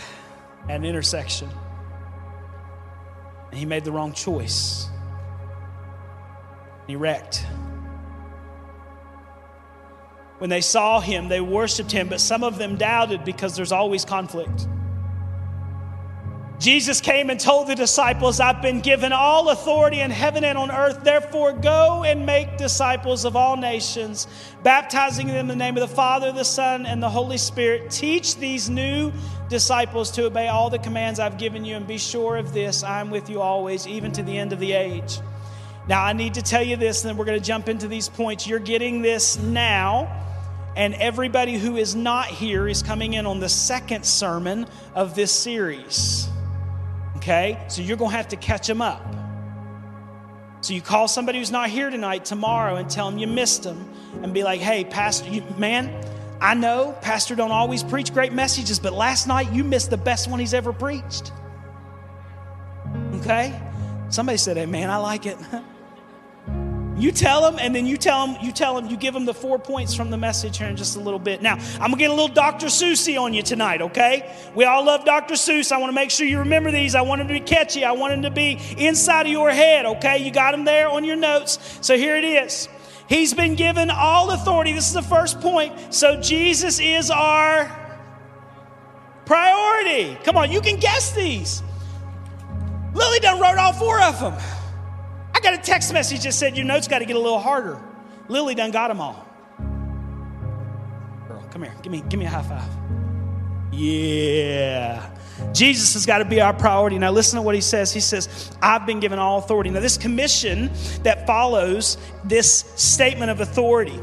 at 0.70 0.78
an 0.78 0.86
intersection, 0.86 1.50
and 3.50 3.60
he 3.60 3.66
made 3.66 3.84
the 3.84 3.92
wrong 3.92 4.14
choice. 4.14 4.88
He 6.88 6.96
wrecked. 6.96 7.46
When 10.38 10.50
they 10.50 10.62
saw 10.62 11.00
him, 11.00 11.30
they 11.30 11.42
worshiped 11.42 11.92
him, 11.92 12.10
but 12.10 12.20
some 12.20 12.44
of 12.44 12.58
them 12.58 12.76
doubted 12.76 13.24
because 13.24 13.56
there's 13.56 13.72
always 13.72 14.04
conflict. 14.04 14.68
Jesus 16.60 17.02
came 17.02 17.30
and 17.30 17.40
told 17.40 17.68
the 17.68 17.76
disciples, 17.76 18.40
I've 18.40 18.62
been 18.62 18.80
given 18.80 19.12
all 19.12 19.50
authority 19.50 20.00
in 20.00 20.10
heaven 20.10 20.46
and 20.46 20.58
on 20.58 20.72
earth. 20.72 21.04
Therefore, 21.04 21.52
go 21.52 22.04
and 22.04 22.26
make 22.26 22.58
disciples 22.58 23.26
of 23.26 23.36
all 23.36 23.58
nations, 23.58 24.26
baptizing 24.64 25.28
them 25.28 25.38
in 25.38 25.48
the 25.48 25.56
name 25.56 25.76
of 25.76 25.82
the 25.82 25.96
Father, 25.96 26.32
the 26.32 26.46
Son, 26.46 26.86
and 26.86 27.04
the 27.04 27.10
Holy 27.10 27.38
Spirit. 27.38 27.92
Teach 27.92 28.38
these 28.38 28.70
new 28.70 29.12
disciples 29.50 30.12
to 30.12 30.26
obey 30.26 30.48
all 30.48 30.70
the 30.70 30.80
commands 30.80 31.20
I've 31.20 31.38
given 31.38 31.66
you, 31.66 31.76
and 31.76 31.86
be 31.86 31.98
sure 31.98 32.38
of 32.38 32.54
this 32.54 32.84
I'm 32.84 33.12
with 33.12 33.30
you 33.30 33.42
always, 33.42 33.86
even 33.86 34.12
to 34.14 34.24
the 34.24 34.38
end 34.38 34.54
of 34.54 34.60
the 34.60 34.72
age. 34.72 35.20
Now, 35.88 36.04
I 36.04 36.14
need 36.14 36.34
to 36.36 36.42
tell 36.42 36.64
you 36.64 36.76
this, 36.78 37.04
and 37.04 37.10
then 37.10 37.18
we're 37.18 37.26
going 37.26 37.40
to 37.40 37.46
jump 37.46 37.70
into 37.70 37.88
these 37.88 38.10
points. 38.10 38.48
You're 38.48 38.60
getting 38.60 39.02
this 39.02 39.38
now 39.38 40.24
and 40.76 40.94
everybody 40.96 41.58
who 41.58 41.78
is 41.78 41.96
not 41.96 42.28
here 42.28 42.68
is 42.68 42.84
coming 42.84 43.14
in 43.14 43.26
on 43.26 43.40
the 43.40 43.50
second 43.50 44.06
sermon 44.06 44.68
of 44.94 45.16
this 45.16 45.32
series. 45.32 46.28
Okay? 47.18 47.64
So 47.70 47.82
you're 47.82 47.98
going 47.98 48.12
to 48.12 48.18
have 48.18 48.28
to 48.30 48.36
catch 48.36 48.68
them 48.68 48.82
up. 48.82 49.02
So 50.62 50.74
you 50.74 50.82
call 50.82 51.08
somebody 51.08 51.40
who's 51.40 51.52
not 51.52 51.70
here 51.70 51.90
tonight 51.90 52.26
tomorrow 52.26 52.76
and 52.76 52.90
tell 52.90 53.10
them 53.10 53.20
you 53.20 53.28
missed 53.28 53.64
them 53.64 53.90
and 54.22 54.34
be 54.34 54.44
like, 54.44 54.60
hey, 54.60 54.84
Pastor, 54.84 55.30
you, 55.30 55.44
man, 55.58 56.04
I 56.42 56.56
know 56.56 56.98
Pastor 57.02 57.36
don't 57.36 57.52
always 57.52 57.84
preach 57.84 58.14
great 58.14 58.34
messages, 58.34 58.80
but 58.80 58.92
last 58.92 59.28
night 59.28 59.54
you 59.54 59.64
missed 59.64 59.92
the 59.92 59.98
best 59.98 60.30
one 60.30 60.40
he's 60.40 60.54
ever 60.54 60.74
preached. 60.74 61.32
Okay? 63.16 63.58
Somebody 64.10 64.38
said, 64.38 64.58
hey, 64.58 64.66
man, 64.66 64.90
I 64.90 64.98
like 64.98 65.26
it. 65.26 65.38
You 66.98 67.12
tell 67.12 67.42
them, 67.42 67.60
and 67.60 67.76
then 67.76 67.86
you 67.86 67.98
tell 67.98 68.26
them, 68.26 68.38
you 68.42 68.54
tell 68.54 68.76
them, 68.76 68.90
you 68.90 68.96
give 68.96 69.14
them 69.14 69.26
the 69.26 69.34
four 69.34 69.60
points 69.60 69.94
from 69.94 70.10
the 70.12 70.18
message 70.18 70.60
here 70.60 70.68
in 70.68 70.78
just 70.78 70.96
a 70.96 71.00
little 71.00 71.20
bit. 71.20 71.42
Now, 71.42 71.56
I'm 71.74 71.92
gonna 71.92 71.98
get 71.98 72.10
a 72.10 72.14
little 72.14 72.30
Dr. 72.30 72.68
Seussy 72.68 73.20
on 73.20 73.34
you 73.34 73.42
tonight, 73.42 73.82
okay? 73.82 74.34
We 74.56 74.64
all 74.64 74.86
love 74.86 75.04
Dr. 75.04 75.34
Seuss. 75.34 75.74
I 75.74 75.78
want 75.78 75.90
to 75.90 75.96
make 75.96 76.10
sure 76.10 76.26
you 76.26 76.40
remember 76.40 76.72
these. 76.72 76.96
I 76.96 77.02
want 77.02 77.20
them 77.20 77.28
to 77.28 77.34
be 77.34 77.42
catchy. 77.42 77.84
I 77.84 77.92
want 77.92 78.14
them 78.14 78.22
to 78.22 78.32
be 78.32 78.60
inside 78.78 79.26
of 79.26 79.32
your 79.32 79.52
head, 79.52 79.86
okay? 79.86 80.20
You 80.20 80.32
got 80.32 80.52
them 80.52 80.64
there 80.64 80.88
on 80.88 81.04
your 81.04 81.18
notes. 81.18 81.80
So 81.82 81.98
here 81.98 82.16
it 82.16 82.24
is. 82.24 82.70
He's 83.10 83.34
been 83.34 83.56
given 83.56 83.90
all 83.90 84.32
authority. 84.32 84.72
This 84.72 84.88
is 84.88 84.94
the 84.94 85.02
first 85.02 85.42
point. 85.42 85.94
So 85.94 86.20
Jesus 86.22 86.80
is 86.80 87.12
our 87.12 87.70
priority. 89.26 90.18
Come 90.24 90.38
on, 90.38 90.50
you 90.50 90.62
can 90.62 90.80
guess 90.80 91.12
these. 91.12 91.62
Lily 92.94 93.20
done 93.20 93.42
wrote 93.42 93.58
all 93.58 93.74
four 93.74 94.02
of 94.02 94.20
them. 94.22 94.55
Got 95.46 95.54
a 95.54 95.62
text 95.62 95.94
message 95.94 96.24
that 96.24 96.34
said, 96.34 96.58
Your 96.58 96.66
notes 96.66 96.88
got 96.88 97.00
to 97.00 97.06
get 97.06 97.16
a 97.16 97.20
little 97.20 97.38
harder. 97.38 97.80
Lily 98.30 98.56
done 98.56 98.72
got 98.72 98.88
them 98.88 99.00
all. 99.00 99.28
Girl, 101.28 101.48
come 101.52 101.62
here. 101.62 101.76
Give 101.84 101.92
me, 101.92 102.04
give 102.10 102.20
me 102.20 102.26
a 102.26 102.30
high 102.30 102.42
five. 102.42 102.68
Yeah. 103.72 105.08
Jesus 105.54 105.94
has 105.94 106.08
got 106.08 106.18
to 106.18 106.26
be 106.26 106.42
our 106.42 106.52
priority. 106.52 106.98
Now, 106.98 107.12
listen 107.12 107.38
to 107.38 107.44
what 107.44 107.54
he 107.54 107.62
says. 107.62 107.94
He 107.94 108.00
says, 108.00 108.58
I've 108.60 108.88
been 108.88 109.00
given 109.00 109.20
all 109.20 109.38
authority. 109.38 109.70
Now, 109.70 109.82
this 109.82 110.00
commission 110.00 110.72
that 111.04 111.28
follows 111.28 112.00
this 112.24 112.66
statement 112.76 113.30
of 113.30 113.40
authority, 113.40 114.00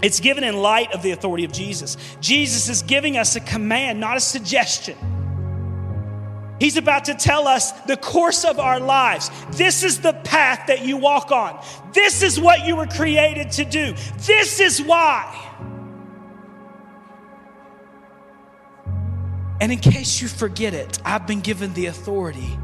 it's 0.00 0.20
given 0.20 0.44
in 0.44 0.58
light 0.58 0.92
of 0.92 1.02
the 1.02 1.10
authority 1.10 1.44
of 1.44 1.50
Jesus. 1.50 1.96
Jesus 2.20 2.68
is 2.68 2.82
giving 2.82 3.16
us 3.16 3.34
a 3.34 3.40
command, 3.40 3.98
not 3.98 4.16
a 4.16 4.20
suggestion. 4.20 4.96
He's 6.60 6.76
about 6.76 7.04
to 7.04 7.14
tell 7.14 7.46
us 7.46 7.72
the 7.82 7.96
course 7.96 8.44
of 8.44 8.58
our 8.58 8.80
lives. 8.80 9.30
This 9.52 9.84
is 9.84 10.00
the 10.00 10.12
path 10.12 10.66
that 10.66 10.84
you 10.84 10.96
walk 10.96 11.30
on. 11.30 11.62
This 11.92 12.22
is 12.22 12.40
what 12.40 12.66
you 12.66 12.76
were 12.76 12.86
created 12.86 13.52
to 13.52 13.64
do. 13.64 13.94
This 14.18 14.60
is 14.60 14.82
why. 14.82 15.44
And 19.60 19.72
in 19.72 19.78
case 19.78 20.20
you 20.20 20.28
forget 20.28 20.74
it, 20.74 20.98
I've 21.04 21.26
been 21.26 21.40
given 21.40 21.72
the 21.74 21.86
authority 21.86 22.58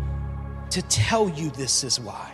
to 0.70 0.82
tell 0.82 1.28
you 1.28 1.50
this 1.50 1.84
is 1.84 2.00
why. 2.00 2.33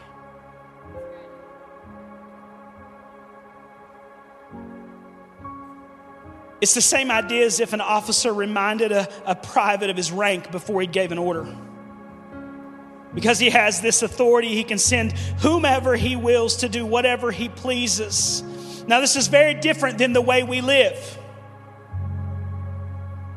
It's 6.61 6.75
the 6.75 6.83
same 6.83 7.11
idea 7.11 7.47
as 7.47 7.59
if 7.59 7.73
an 7.73 7.81
officer 7.81 8.33
reminded 8.33 8.93
a, 8.93 9.09
a, 9.25 9.35
private 9.35 9.89
of 9.89 9.97
his 9.97 10.13
rank 10.13 10.51
before 10.51 10.81
he 10.81 10.87
gave 10.87 11.11
an 11.11 11.19
order. 11.19 11.47
Because 13.15 13.39
he 13.39 13.51
has 13.51 13.81
this 13.81 14.03
authority, 14.03 14.55
he 14.55 14.63
can 14.63 14.79
send 14.79 15.13
whomever 15.41 15.97
he 15.97 16.17
wills 16.17 16.57
to 16.57 16.69
do 16.69 16.85
whatever 16.85 17.33
he 17.33 17.49
pleases. 17.49 18.43
Now, 18.87 19.01
this 19.01 19.17
is 19.17 19.29
very 19.29 19.55
different 19.55 19.99
than 19.99 20.13
the 20.13 20.21
way 20.21 20.43
we 20.43 20.61
live. 20.61 21.19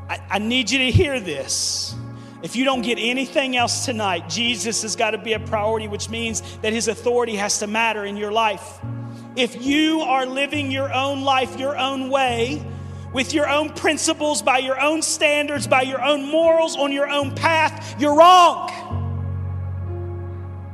I, 0.09 0.19
I 0.31 0.39
need 0.39 0.69
you 0.69 0.79
to 0.79 0.91
hear 0.91 1.19
this. 1.19 1.95
If 2.43 2.57
you 2.57 2.65
don't 2.65 2.81
get 2.81 2.97
anything 2.99 3.55
else 3.55 3.85
tonight, 3.85 4.27
Jesus 4.27 4.81
has 4.81 4.97
got 4.97 5.11
to 5.11 5.17
be 5.17 5.31
a 5.31 5.39
priority, 5.39 5.87
which 5.87 6.09
means 6.09 6.41
that 6.57 6.73
his 6.73 6.89
authority 6.89 7.37
has 7.37 7.59
to 7.59 7.67
matter 7.67 8.03
in 8.03 8.17
your 8.17 8.33
life. 8.33 8.81
If 9.37 9.65
you 9.65 10.01
are 10.01 10.25
living 10.25 10.69
your 10.69 10.93
own 10.93 11.21
life 11.21 11.57
your 11.57 11.77
own 11.77 12.09
way, 12.09 12.61
with 13.13 13.33
your 13.33 13.47
own 13.47 13.71
principles, 13.73 14.41
by 14.41 14.57
your 14.57 14.79
own 14.81 15.01
standards, 15.01 15.67
by 15.67 15.83
your 15.83 16.03
own 16.03 16.27
morals, 16.29 16.75
on 16.75 16.91
your 16.91 17.07
own 17.07 17.33
path, 17.35 17.95
you're 18.01 18.15
wrong. 18.15 18.69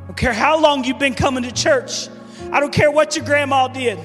I 0.03 0.07
don't 0.07 0.17
care 0.17 0.33
how 0.33 0.59
long 0.59 0.85
you've 0.85 0.99
been 0.99 1.15
coming 1.15 1.43
to 1.43 1.51
church. 1.51 2.07
I 2.51 2.59
don't 2.59 2.73
care 2.73 2.89
what 2.89 3.15
your 3.15 3.25
grandma 3.25 3.67
did. 3.67 3.99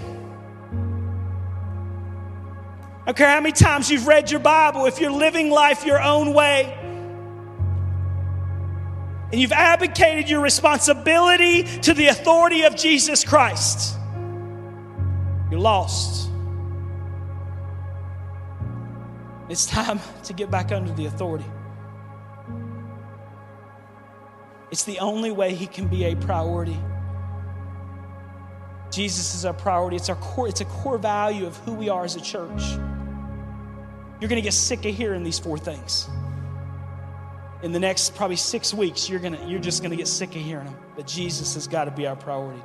I 3.03 3.07
don't 3.07 3.17
care 3.17 3.31
how 3.31 3.41
many 3.41 3.53
times 3.53 3.91
you've 3.91 4.07
read 4.07 4.31
your 4.31 4.41
Bible, 4.41 4.87
if 4.87 5.01
you're 5.01 5.13
living 5.13 5.51
life 5.51 5.87
your 5.87 6.03
own 6.03 6.35
way, 6.35 6.77
and 9.31 9.41
you've 9.41 9.53
abdicated 9.53 10.29
your 10.29 10.41
responsibility 10.41 11.65
to 11.81 11.93
the 11.95 12.09
authority 12.09 12.63
of 12.63 12.77
Jesus 12.77 13.25
Christ, 13.25 13.97
you're 15.51 15.61
lost. 15.61 16.31
It's 19.49 19.67
time 19.67 20.01
to 20.25 20.33
get 20.33 20.51
back 20.51 20.73
under 20.73 20.93
the 20.93 21.07
authority. 21.07 21.45
It's 24.71 24.85
the 24.85 24.99
only 24.99 25.31
way 25.31 25.55
He 25.55 25.67
can 25.67 25.87
be 25.87 26.05
a 26.05 26.17
priority. 26.17 26.79
Jesus 28.91 29.35
is 29.35 29.45
our 29.45 29.53
priority. 29.53 29.97
It's 29.97 30.09
our 30.09 30.17
core, 30.17 30.49
it's 30.49 30.61
a 30.61 30.65
core 30.65 30.99
value 30.99 31.47
of 31.47 31.57
who 31.59 31.75
we 31.75 31.89
are 31.89 32.05
as 32.05 32.17
a 32.17 32.21
church. 32.21 32.63
You're 34.21 34.29
to 34.41 34.43
get 34.43 34.55
sick 34.55 34.85
of 34.87 34.95
hearing 34.95 35.23
these 35.23 35.39
four 35.39 35.59
things. 35.59 36.09
In 37.63 37.73
the 37.73 37.81
next 37.81 38.15
probably 38.15 38.37
six 38.37 38.73
weeks, 38.73 39.09
you're, 39.09 39.21
gonna, 39.21 39.45
you're 39.47 39.61
just 39.61 39.83
to 39.91 39.97
get 39.97 40.09
sick 40.09 40.31
of 40.31 40.43
hearing 40.43 40.67
them. 40.67 40.77
But 40.97 41.07
Jesus 41.07 41.55
has 41.55 41.67
got 41.67 41.85
to 41.85 41.91
be 41.91 42.07
our 42.07 42.17
priority. 42.17 42.63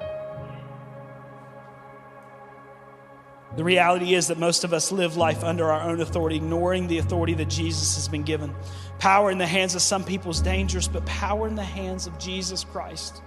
The 3.60 3.66
reality 3.66 4.14
is 4.14 4.30
that 4.30 4.38
most 4.38 4.64
of 4.64 4.72
us 4.72 4.90
live 4.90 5.18
life 5.18 5.44
under 5.44 5.70
our 5.70 5.82
own 5.90 6.00
authority, 6.00 6.38
ignoring 6.38 6.88
the 6.88 7.00
authority 7.00 7.34
that 7.34 7.50
Jesus 7.50 7.96
has 7.96 8.08
been 8.08 8.24
given. 8.24 8.56
Power 9.00 9.32
in 9.32 9.38
the 9.38 9.46
hands 9.46 9.76
of 9.76 9.82
some 9.82 10.06
people 10.06 10.32
is 10.32 10.40
dangerous, 10.40 10.88
but 10.88 11.06
power 11.06 11.46
in 11.46 11.56
the 11.56 11.62
hands 11.62 12.08
of 12.08 12.18
Jesus 12.18 12.64
Christ, 12.64 13.22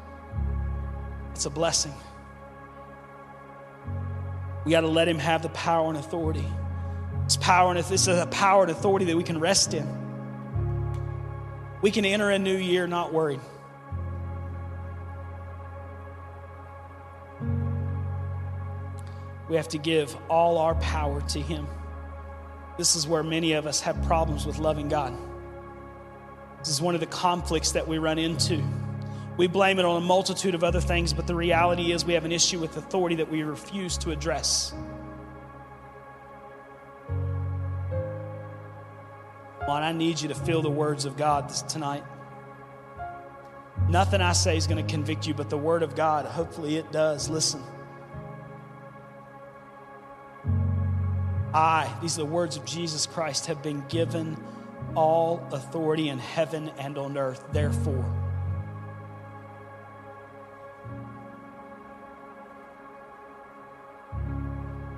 it's 1.33 1.45
a 1.45 1.51
blessing. 1.51 1.93
We 4.65 4.71
got 4.71 4.81
to 4.81 4.89
let 4.89 5.07
him 5.07 5.19
have 5.19 5.43
the 5.43 5.51
power 5.51 5.91
and 5.91 5.99
authority. 5.99 6.49
It's 7.27 7.37
power 7.37 7.69
and 7.69 7.79
this 7.79 7.91
is 7.91 8.09
a 8.09 8.27
power 8.29 8.63
and 8.63 8.71
authority 8.71 9.05
that 9.05 9.17
we 9.19 9.25
can 9.25 9.39
rest 9.39 9.75
in. 9.75 9.87
We 11.83 11.91
can 11.91 12.07
enter 12.07 12.31
a 12.31 12.39
new 12.39 12.57
year 12.57 12.87
not 12.87 13.13
worried. 13.13 13.41
We 19.53 19.57
have 19.57 19.69
to 19.69 19.79
give 19.79 20.17
all 20.31 20.57
our 20.57 20.75
power 20.77 21.21
to 21.21 21.39
Him. 21.39 21.67
This 22.79 22.97
is 22.97 23.07
where 23.07 23.23
many 23.23 23.53
of 23.53 23.67
us 23.67 23.83
have 23.83 24.03
problems 24.05 24.47
with 24.47 24.57
loving 24.57 24.89
God. 24.89 25.15
This 26.61 26.71
is 26.71 26.81
one 26.81 26.95
of 26.95 27.03
the 27.03 27.07
conflicts 27.07 27.73
that 27.73 27.87
we 27.87 27.99
run 27.99 28.19
into. 28.19 28.65
We 29.37 29.49
blame 29.49 29.79
it 29.79 29.85
on 29.85 30.03
a 30.03 30.07
multitude 30.07 30.55
of 30.55 30.65
other 30.65 30.81
things, 30.81 31.13
but 31.13 31.27
the 31.27 31.35
reality 31.35 31.93
is 31.93 32.03
we 32.03 32.15
have 32.15 32.25
an 32.25 32.33
issue 32.33 32.61
with 32.61 32.79
authority 32.79 33.17
that 33.17 33.31
we 33.31 33.43
refuse 33.43 33.99
to 33.99 34.11
address. 34.11 34.73
Lord, 39.69 39.83
I 39.83 39.93
need 39.93 40.19
you 40.19 40.29
to 40.29 40.35
feel 40.35 40.63
the 40.63 40.71
words 40.71 41.05
of 41.05 41.19
God 41.19 41.51
tonight. 41.69 42.05
Nothing 43.87 44.23
I 44.23 44.33
say 44.33 44.57
is 44.57 44.67
going 44.67 44.83
to 44.83 44.91
convict 44.91 45.27
you, 45.27 45.35
but 45.35 45.51
the 45.51 45.59
word 45.59 45.83
of 45.83 45.95
God, 45.95 46.25
hopefully 46.25 46.77
it 46.77 46.91
does. 46.91 47.29
Listen. 47.29 47.63
I, 51.55 51.93
these 52.01 52.19
are 52.19 52.23
the 52.23 52.27
words 52.27 52.57
of 52.57 52.65
Jesus 52.65 53.07
Christ, 53.07 53.47
have 53.47 53.63
been 53.63 53.85
given 53.89 54.43
all 54.95 55.47
authority 55.53 56.09
in 56.09 56.19
heaven 56.19 56.71
and 56.79 56.97
on 56.99 57.19
earth. 57.19 57.45
Therefore, 57.53 58.05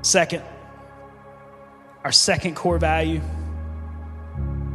second, 0.02 0.42
our 2.04 2.12
second 2.12 2.54
core 2.54 2.78
value 2.78 3.20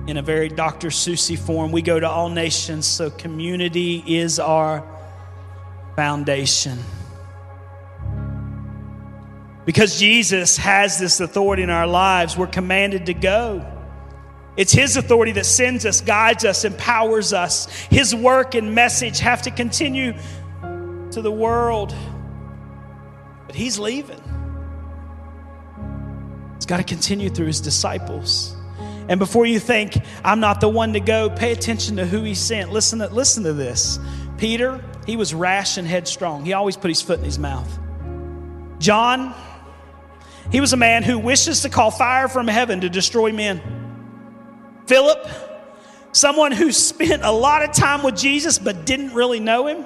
in 0.08 0.18
a 0.18 0.22
very 0.22 0.50
Dr. 0.50 0.88
Seussy 0.88 1.38
form, 1.38 1.72
we 1.72 1.84
go 1.84 2.00
to 2.00 2.10
all 2.10 2.30
nations, 2.30 2.88
so 2.88 3.12
community 3.12 4.04
is 4.08 4.40
our 4.40 4.84
foundation. 5.96 6.80
Because 9.70 10.00
Jesus 10.00 10.58
has 10.58 10.98
this 10.98 11.20
authority 11.20 11.62
in 11.62 11.70
our 11.70 11.86
lives, 11.86 12.36
we're 12.36 12.48
commanded 12.48 13.06
to 13.06 13.14
go. 13.14 13.64
It's 14.58 14.72
His 14.72 14.98
authority 14.98 15.32
that 15.34 15.46
sends 15.46 15.86
us, 15.86 16.02
guides 16.02 16.44
us, 16.44 16.66
empowers 16.66 17.34
us. 17.34 17.68
His 17.92 18.16
work 18.16 18.56
and 18.56 18.74
message 18.74 19.20
have 19.20 19.44
to 19.44 19.52
continue 19.52 20.14
to 21.12 21.22
the 21.22 21.32
world. 21.32 21.94
But 23.46 23.54
He's 23.54 23.78
leaving. 23.78 24.20
It's 26.56 26.66
got 26.66 26.78
to 26.78 26.84
continue 26.84 27.30
through 27.30 27.46
His 27.46 27.62
disciples. 27.62 28.56
And 29.08 29.20
before 29.20 29.46
you 29.46 29.60
think, 29.60 30.00
I'm 30.26 30.40
not 30.40 30.62
the 30.62 30.70
one 30.70 30.94
to 30.94 31.00
go, 31.00 31.30
pay 31.30 31.52
attention 31.52 31.98
to 31.98 32.08
who 32.08 32.24
He 32.24 32.34
sent. 32.34 32.72
Listen 32.72 32.98
to, 32.98 33.08
listen 33.10 33.44
to 33.44 33.54
this. 33.54 34.00
Peter, 34.40 34.84
he 35.06 35.16
was 35.16 35.32
rash 35.36 35.78
and 35.78 35.88
headstrong, 35.88 36.44
he 36.44 36.54
always 36.54 36.76
put 36.76 36.88
his 36.88 37.04
foot 37.04 37.20
in 37.20 37.26
his 37.26 37.38
mouth. 37.38 37.72
John, 38.80 39.36
he 40.52 40.60
was 40.60 40.74
a 40.74 40.78
man 40.78 41.04
who 41.04 41.20
wishes 41.20 41.62
to 41.62 41.70
call 41.70 41.92
fire 41.92 42.28
from 42.28 42.48
heaven 42.48 42.82
to 42.82 42.90
destroy 42.90 43.32
men. 43.32 43.62
Philip, 44.88 45.28
someone 46.12 46.52
who 46.52 46.72
spent 46.72 47.24
a 47.24 47.32
lot 47.32 47.64
of 47.64 47.72
time 47.72 48.04
with 48.04 48.18
Jesus 48.18 48.58
but 48.58 48.86
didn't 48.86 49.14
really 49.14 49.40
know 49.40 49.68
him. 49.68 49.86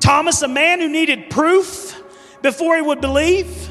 Thomas, 0.00 0.42
a 0.42 0.48
man 0.48 0.80
who 0.80 0.88
needed 0.88 1.30
proof 1.30 2.00
before 2.42 2.76
he 2.76 2.82
would 2.82 3.00
believe. 3.00 3.70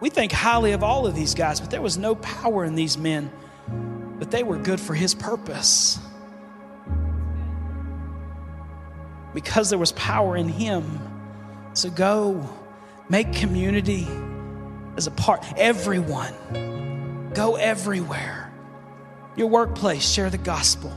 We 0.00 0.10
think 0.10 0.32
highly 0.32 0.72
of 0.72 0.82
all 0.82 1.06
of 1.06 1.14
these 1.14 1.34
guys, 1.34 1.60
but 1.60 1.70
there 1.70 1.80
was 1.80 1.96
no 1.96 2.16
power 2.16 2.64
in 2.64 2.74
these 2.74 2.98
men, 2.98 3.30
but 4.18 4.30
they 4.30 4.42
were 4.42 4.58
good 4.58 4.80
for 4.80 4.94
his 4.94 5.14
purpose. 5.14 5.98
Because 9.34 9.70
there 9.70 9.78
was 9.78 9.92
power 9.92 10.36
in 10.36 10.48
him. 10.48 11.00
So 11.74 11.90
go, 11.90 12.48
make 13.08 13.32
community 13.32 14.06
as 14.96 15.06
a 15.06 15.10
part. 15.10 15.44
Everyone, 15.56 17.30
go 17.34 17.56
everywhere. 17.56 18.52
Your 19.36 19.48
workplace, 19.48 20.06
share 20.06 20.28
the 20.28 20.38
gospel. 20.38 20.90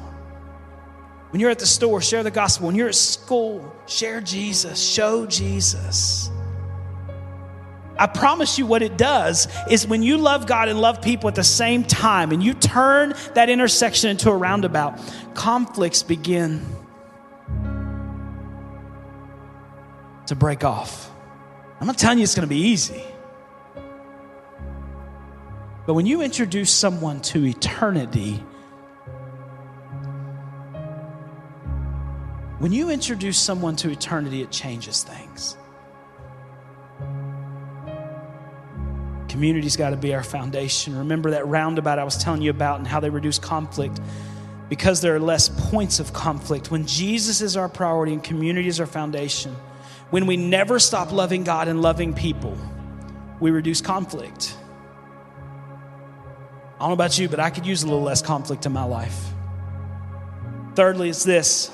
When 1.29 1.39
you're 1.39 1.49
at 1.49 1.59
the 1.59 1.65
store, 1.65 2.01
share 2.01 2.23
the 2.23 2.31
gospel. 2.31 2.67
When 2.67 2.75
you're 2.75 2.89
at 2.89 2.95
school, 2.95 3.73
share 3.87 4.21
Jesus, 4.21 4.81
show 4.81 5.25
Jesus. 5.25 6.29
I 7.97 8.07
promise 8.07 8.57
you, 8.59 8.65
what 8.65 8.81
it 8.81 8.97
does 8.97 9.47
is 9.69 9.87
when 9.87 10.03
you 10.03 10.17
love 10.17 10.47
God 10.47 10.67
and 10.67 10.81
love 10.81 11.01
people 11.01 11.29
at 11.29 11.35
the 11.35 11.45
same 11.45 11.83
time, 11.83 12.31
and 12.31 12.43
you 12.43 12.53
turn 12.53 13.13
that 13.35 13.49
intersection 13.49 14.09
into 14.09 14.29
a 14.29 14.35
roundabout, 14.35 14.99
conflicts 15.33 16.03
begin 16.03 16.65
to 20.27 20.35
break 20.35 20.63
off. 20.63 21.11
I'm 21.79 21.88
not 21.88 21.97
telling 21.97 22.19
you 22.19 22.23
it's 22.23 22.35
going 22.35 22.47
to 22.47 22.53
be 22.53 22.61
easy. 22.61 23.03
But 25.85 25.93
when 25.93 26.05
you 26.05 26.21
introduce 26.21 26.71
someone 26.71 27.21
to 27.21 27.45
eternity, 27.45 28.43
when 32.57 32.71
you 32.71 32.89
introduce 32.89 33.38
someone 33.38 33.75
to 33.77 33.91
eternity, 33.91 34.41
it 34.41 34.51
changes 34.51 35.03
things. 35.03 35.57
Community's 39.27 39.75
got 39.75 39.89
to 39.89 39.97
be 39.97 40.15
our 40.15 40.23
foundation. 40.23 40.97
Remember 40.97 41.31
that 41.31 41.45
roundabout 41.45 41.99
I 41.99 42.03
was 42.03 42.17
telling 42.17 42.41
you 42.41 42.49
about 42.49 42.79
and 42.79 42.88
how 42.88 42.99
they 42.99 43.09
reduce 43.09 43.38
conflict 43.38 43.99
because 44.69 45.01
there 45.01 45.13
are 45.13 45.19
less 45.19 45.49
points 45.49 45.99
of 45.99 46.13
conflict. 46.13 46.71
When 46.71 46.88
Jesus 46.88 47.41
is 47.41 47.55
our 47.57 47.69
priority 47.69 48.13
and 48.13 48.23
community 48.23 48.67
is 48.67 48.79
our 48.79 48.88
foundation, 48.88 49.55
when 50.09 50.27
we 50.27 50.37
never 50.37 50.79
stop 50.79 51.11
loving 51.11 51.43
God 51.43 51.67
and 51.67 51.81
loving 51.81 52.13
people, 52.13 52.57
we 53.39 53.51
reduce 53.51 53.81
conflict. 53.81 54.55
I 56.75 56.79
don't 56.79 56.89
know 56.89 56.93
about 56.93 57.17
you, 57.17 57.29
but 57.29 57.39
I 57.39 57.49
could 57.49 57.65
use 57.65 57.83
a 57.83 57.87
little 57.87 58.03
less 58.03 58.21
conflict 58.21 58.65
in 58.65 58.71
my 58.73 58.83
life. 58.83 59.29
Thirdly, 60.75 61.09
it's 61.09 61.23
this 61.23 61.71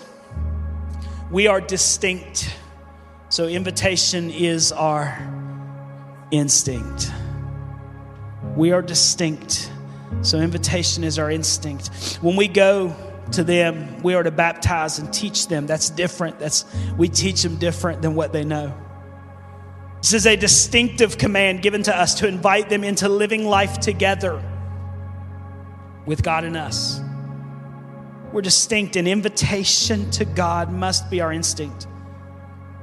we 1.32 1.48
are 1.48 1.62
distinct. 1.62 2.56
So, 3.30 3.48
invitation 3.48 4.30
is 4.30 4.72
our 4.74 5.18
instinct. 6.32 7.10
We 8.56 8.74
are 8.74 8.82
distinct. 8.82 9.72
So, 10.22 10.40
invitation 10.40 11.04
is 11.04 11.18
our 11.18 11.32
instinct. 11.32 12.18
When 12.22 12.36
we 12.36 12.48
go 12.48 12.96
to 13.34 13.44
them, 13.44 14.02
we 14.02 14.14
are 14.14 14.24
to 14.24 14.32
baptize 14.32 15.00
and 15.00 15.12
teach 15.14 15.48
them. 15.48 15.68
That's 15.68 15.90
different. 15.90 16.40
That's 16.40 16.66
we 16.98 17.10
teach 17.10 17.42
them 17.44 17.58
different 17.58 18.02
than 18.02 18.16
what 18.16 18.34
they 18.34 18.44
know. 18.44 18.74
This 20.02 20.14
is 20.14 20.26
a 20.26 20.36
distinctive 20.36 21.18
command 21.18 21.62
given 21.62 21.84
to 21.84 21.96
us 21.96 22.16
to 22.16 22.28
invite 22.28 22.70
them 22.70 22.84
into 22.84 23.08
living 23.08 23.46
life 23.46 23.80
together 23.80 24.42
with 26.06 26.24
God 26.24 26.44
and 26.44 26.58
us. 26.58 27.00
We're 28.34 28.42
distinct. 28.42 28.96
An 28.96 29.08
invitation 29.08 30.10
to 30.12 30.26
God 30.26 30.72
must 30.72 31.10
be 31.10 31.22
our 31.22 31.32
instinct. 31.32 31.88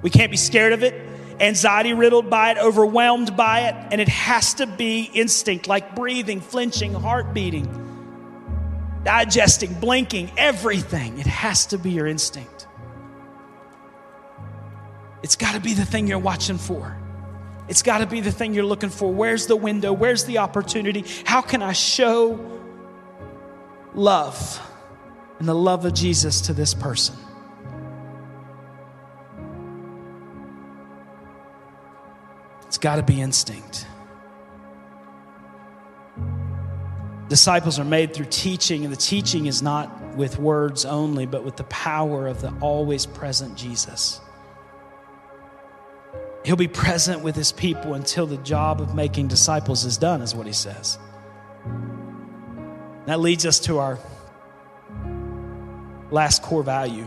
We 0.02 0.10
can't 0.10 0.30
be 0.30 0.36
scared 0.36 0.72
of 0.72 0.82
it 0.82 1.08
anxiety 1.40 1.92
riddled 1.92 2.30
by 2.30 2.52
it, 2.52 2.58
overwhelmed 2.58 3.36
by 3.36 3.68
it, 3.68 3.74
and 3.92 4.00
it 4.00 4.08
has 4.08 4.54
to 4.54 4.66
be 4.66 5.10
instinct 5.14 5.68
like 5.68 5.94
breathing, 5.94 6.40
flinching, 6.40 6.92
heart 6.92 7.32
beating, 7.32 7.66
digesting, 9.04 9.74
blinking, 9.74 10.30
everything. 10.36 11.18
It 11.18 11.26
has 11.26 11.66
to 11.66 11.78
be 11.78 11.90
your 11.90 12.06
instinct. 12.06 12.66
It's 15.22 15.36
got 15.36 15.54
to 15.54 15.60
be 15.60 15.74
the 15.74 15.84
thing 15.84 16.06
you're 16.06 16.18
watching 16.18 16.58
for. 16.58 16.96
It's 17.68 17.82
got 17.82 17.98
to 17.98 18.06
be 18.06 18.20
the 18.20 18.32
thing 18.32 18.54
you're 18.54 18.64
looking 18.64 18.90
for. 18.90 19.12
Where's 19.12 19.46
the 19.46 19.56
window? 19.56 19.92
Where's 19.92 20.24
the 20.24 20.38
opportunity? 20.38 21.04
How 21.24 21.42
can 21.42 21.62
I 21.62 21.72
show 21.72 22.60
love 23.94 24.60
and 25.38 25.46
the 25.48 25.54
love 25.54 25.84
of 25.84 25.92
Jesus 25.92 26.40
to 26.42 26.52
this 26.52 26.72
person? 26.72 27.16
It's 32.66 32.78
got 32.78 32.96
to 32.96 33.02
be 33.02 33.20
instinct. 33.20 33.86
Disciples 37.28 37.78
are 37.78 37.84
made 37.84 38.14
through 38.14 38.26
teaching, 38.30 38.84
and 38.84 38.92
the 38.92 38.96
teaching 38.96 39.46
is 39.46 39.62
not 39.62 40.16
with 40.16 40.38
words 40.38 40.84
only, 40.84 41.26
but 41.26 41.44
with 41.44 41.56
the 41.56 41.64
power 41.64 42.26
of 42.26 42.40
the 42.40 42.52
always 42.60 43.06
present 43.06 43.56
Jesus. 43.56 44.20
He'll 46.44 46.56
be 46.56 46.68
present 46.68 47.22
with 47.22 47.36
his 47.36 47.52
people 47.52 47.94
until 47.94 48.26
the 48.26 48.38
job 48.38 48.80
of 48.80 48.94
making 48.94 49.28
disciples 49.28 49.84
is 49.84 49.98
done, 49.98 50.22
is 50.22 50.34
what 50.34 50.46
he 50.46 50.52
says. 50.52 50.98
That 53.06 53.20
leads 53.20 53.44
us 53.44 53.60
to 53.60 53.78
our 53.78 53.98
last 56.10 56.42
core 56.42 56.62
value. 56.62 57.06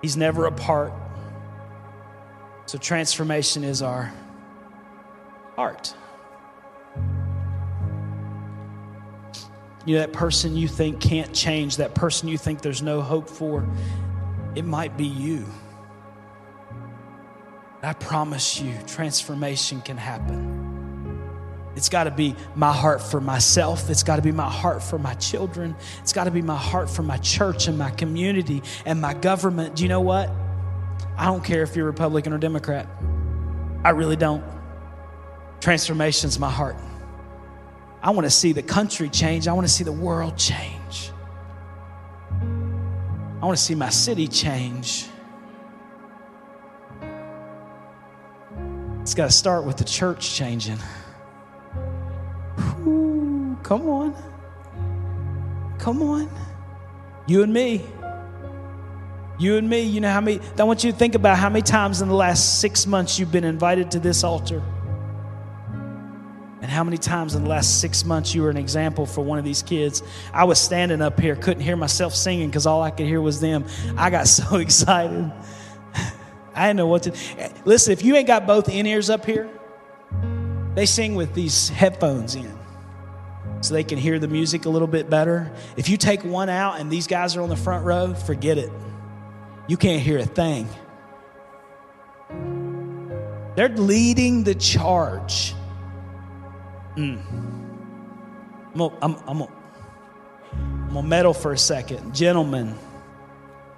He's 0.00 0.16
never 0.16 0.46
apart 0.46 0.92
so, 2.66 2.78
transformation 2.78 3.62
is 3.62 3.80
our 3.80 4.12
heart. 5.54 5.94
You 9.86 9.94
know, 9.94 10.00
that 10.00 10.12
person 10.12 10.56
you 10.56 10.68
think 10.68 11.00
can't 11.00 11.32
change, 11.32 11.78
that 11.78 11.94
person 11.94 12.28
you 12.28 12.36
think 12.36 12.60
there's 12.60 12.82
no 12.82 13.00
hope 13.00 13.30
for, 13.30 13.66
it 14.54 14.64
might 14.64 14.96
be 14.96 15.06
you. 15.06 15.46
I 17.82 17.92
promise 17.92 18.60
you, 18.60 18.74
transformation 18.86 19.80
can 19.80 19.96
happen. 19.96 20.66
It's 21.76 21.88
got 21.88 22.04
to 22.04 22.10
be 22.10 22.34
my 22.56 22.72
heart 22.72 23.00
for 23.00 23.20
myself. 23.20 23.88
It's 23.90 24.02
got 24.02 24.16
to 24.16 24.22
be 24.22 24.32
my 24.32 24.50
heart 24.50 24.82
for 24.82 24.98
my 24.98 25.14
children. 25.14 25.76
It's 26.00 26.12
got 26.12 26.24
to 26.24 26.30
be 26.30 26.42
my 26.42 26.56
heart 26.56 26.90
for 26.90 27.02
my 27.02 27.18
church 27.18 27.68
and 27.68 27.78
my 27.78 27.90
community 27.90 28.62
and 28.86 29.00
my 29.00 29.14
government. 29.14 29.76
Do 29.76 29.82
you 29.84 29.88
know 29.88 30.00
what? 30.00 30.30
I 31.16 31.26
don't 31.26 31.44
care 31.44 31.62
if 31.62 31.76
you're 31.76 31.86
Republican 31.86 32.32
or 32.32 32.38
Democrat. 32.38 32.88
I 33.84 33.90
really 33.90 34.16
don't. 34.16 34.42
Transformation's 35.60 36.38
my 36.38 36.50
heart. 36.50 36.76
I 38.06 38.10
want 38.10 38.24
to 38.24 38.30
see 38.30 38.52
the 38.52 38.62
country 38.62 39.08
change. 39.08 39.48
I 39.48 39.52
want 39.52 39.66
to 39.66 39.72
see 39.72 39.82
the 39.82 39.90
world 39.90 40.38
change. 40.38 41.10
I 42.30 43.44
want 43.44 43.58
to 43.58 43.62
see 43.62 43.74
my 43.74 43.88
city 43.88 44.28
change. 44.28 45.06
It's 49.00 49.12
got 49.12 49.24
to 49.24 49.32
start 49.32 49.64
with 49.64 49.76
the 49.76 49.82
church 49.82 50.36
changing. 50.36 50.78
Ooh, 52.86 53.58
come 53.64 53.88
on. 53.88 54.14
Come 55.80 56.00
on. 56.00 56.30
You 57.26 57.42
and 57.42 57.52
me. 57.52 57.84
You 59.36 59.56
and 59.56 59.68
me, 59.68 59.82
you 59.82 60.00
know 60.00 60.12
how 60.12 60.20
many, 60.20 60.38
I 60.56 60.62
want 60.62 60.84
you 60.84 60.92
to 60.92 60.96
think 60.96 61.16
about 61.16 61.38
how 61.38 61.48
many 61.48 61.62
times 61.62 62.02
in 62.02 62.08
the 62.08 62.14
last 62.14 62.60
six 62.60 62.86
months 62.86 63.18
you've 63.18 63.32
been 63.32 63.42
invited 63.42 63.90
to 63.90 63.98
this 63.98 64.22
altar. 64.22 64.62
And 66.66 66.72
how 66.72 66.82
many 66.82 66.98
times 66.98 67.36
in 67.36 67.44
the 67.44 67.48
last 67.48 67.80
six 67.80 68.04
months 68.04 68.34
you 68.34 68.42
were 68.42 68.50
an 68.50 68.56
example 68.56 69.06
for 69.06 69.22
one 69.22 69.38
of 69.38 69.44
these 69.44 69.62
kids. 69.62 70.02
I 70.32 70.42
was 70.42 70.58
standing 70.58 71.00
up 71.00 71.20
here, 71.20 71.36
couldn't 71.36 71.62
hear 71.62 71.76
myself 71.76 72.12
singing 72.12 72.48
because 72.48 72.66
all 72.66 72.82
I 72.82 72.90
could 72.90 73.06
hear 73.06 73.20
was 73.20 73.40
them. 73.40 73.66
I 73.96 74.10
got 74.10 74.26
so 74.26 74.56
excited. 74.56 75.32
I 76.56 76.66
didn't 76.66 76.78
know 76.78 76.88
what 76.88 77.04
to. 77.04 77.12
Listen, 77.64 77.92
if 77.92 78.02
you 78.02 78.16
ain't 78.16 78.26
got 78.26 78.48
both 78.48 78.68
in 78.68 78.84
ears 78.84 79.10
up 79.10 79.24
here, 79.24 79.48
they 80.74 80.86
sing 80.86 81.14
with 81.14 81.34
these 81.34 81.68
headphones 81.68 82.34
in 82.34 82.58
so 83.60 83.72
they 83.72 83.84
can 83.84 83.96
hear 83.96 84.18
the 84.18 84.26
music 84.26 84.64
a 84.64 84.68
little 84.68 84.88
bit 84.88 85.08
better. 85.08 85.52
If 85.76 85.88
you 85.88 85.96
take 85.96 86.24
one 86.24 86.48
out 86.48 86.80
and 86.80 86.90
these 86.90 87.06
guys 87.06 87.36
are 87.36 87.42
on 87.42 87.48
the 87.48 87.54
front 87.54 87.86
row, 87.86 88.12
forget 88.12 88.58
it 88.58 88.72
you 89.68 89.76
can't 89.76 90.02
hear 90.02 90.18
a 90.18 90.26
thing. 90.26 90.68
They're 93.56 93.68
leading 93.68 94.44
the 94.44 94.54
charge. 94.54 95.55
Mm. 96.96 97.20
I'm 98.72 98.78
gonna, 98.78 98.96
I'm, 99.02 99.16
I'm, 99.26 100.96
I'm 100.96 101.08
meddle 101.08 101.34
for 101.34 101.52
a 101.52 101.58
second. 101.58 102.14
Gentlemen, 102.14 102.74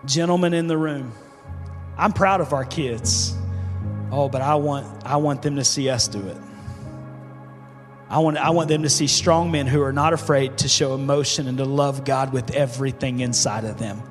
gentlemen 0.04 0.54
in 0.54 0.68
the 0.68 0.76
room, 0.76 1.12
I'm 1.96 2.12
proud 2.12 2.40
of 2.40 2.52
our 2.52 2.64
kids. 2.64 3.34
Oh, 4.10 4.28
but 4.28 4.40
I 4.40 4.54
want, 4.54 5.04
I 5.04 5.16
want 5.16 5.42
them 5.42 5.56
to 5.56 5.64
see 5.64 5.90
us 5.90 6.08
do 6.08 6.26
it. 6.26 6.36
I 8.08 8.20
want, 8.20 8.38
I 8.38 8.50
want 8.50 8.68
them 8.68 8.84
to 8.84 8.88
see 8.88 9.06
strong 9.06 9.50
men 9.50 9.66
who 9.66 9.82
are 9.82 9.92
not 9.92 10.12
afraid 10.12 10.58
to 10.58 10.68
show 10.68 10.94
emotion 10.94 11.46
and 11.46 11.58
to 11.58 11.64
love 11.64 12.04
God 12.04 12.32
with 12.32 12.52
everything 12.52 13.20
inside 13.20 13.64
of 13.64 13.78
them 13.78 14.02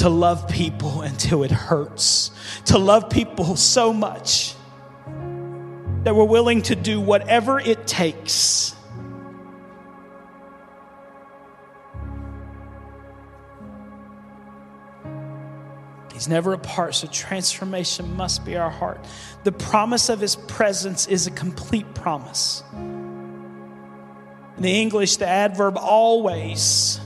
to 0.00 0.08
love 0.08 0.48
people 0.48 1.02
until 1.02 1.42
it 1.42 1.50
hurts, 1.50 2.30
to 2.64 2.78
love 2.78 3.10
people 3.10 3.54
so 3.56 3.92
much 3.92 4.54
that 6.04 6.14
we're 6.14 6.24
willing 6.24 6.62
to 6.62 6.74
do 6.74 7.00
whatever 7.00 7.60
it 7.60 7.86
takes. 7.86 8.74
He's 16.12 16.28
never 16.28 16.52
apart, 16.52 16.94
so 16.94 17.06
transformation 17.06 18.14
must 18.14 18.44
be 18.44 18.56
our 18.56 18.68
heart. 18.68 19.02
The 19.44 19.52
promise 19.52 20.10
of 20.10 20.20
His 20.20 20.36
presence 20.36 21.06
is 21.06 21.26
a 21.26 21.30
complete 21.30 21.94
promise. 21.94 22.62
In 22.74 24.62
the 24.64 24.80
English, 24.80 25.16
the 25.16 25.26
adverb 25.26 25.78
always 25.78 27.00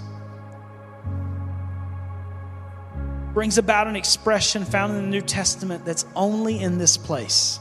brings 3.32 3.58
about 3.58 3.86
an 3.86 3.96
expression 3.96 4.64
found 4.64 4.96
in 4.96 5.02
the 5.02 5.08
New 5.08 5.20
Testament 5.20 5.84
that's 5.84 6.06
only 6.16 6.60
in 6.60 6.78
this 6.78 6.96
place. 6.96 7.60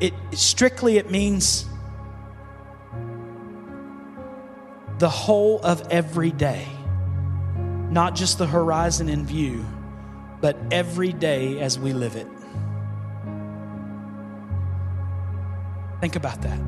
It 0.00 0.14
strictly 0.32 0.98
it 0.98 1.10
means 1.10 1.66
the 4.98 5.08
whole 5.08 5.60
of 5.62 5.86
every 5.90 6.30
day, 6.30 6.66
not 7.90 8.14
just 8.14 8.38
the 8.38 8.46
horizon 8.46 9.08
in 9.08 9.24
view, 9.24 9.64
but 10.40 10.56
every 10.70 11.12
day 11.12 11.60
as 11.60 11.78
we 11.78 11.92
live 11.92 12.16
it. 12.16 12.26
Think 16.00 16.16
about 16.16 16.42
that. 16.42 16.60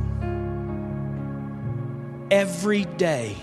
Every 2.33 2.85
day 2.85 3.37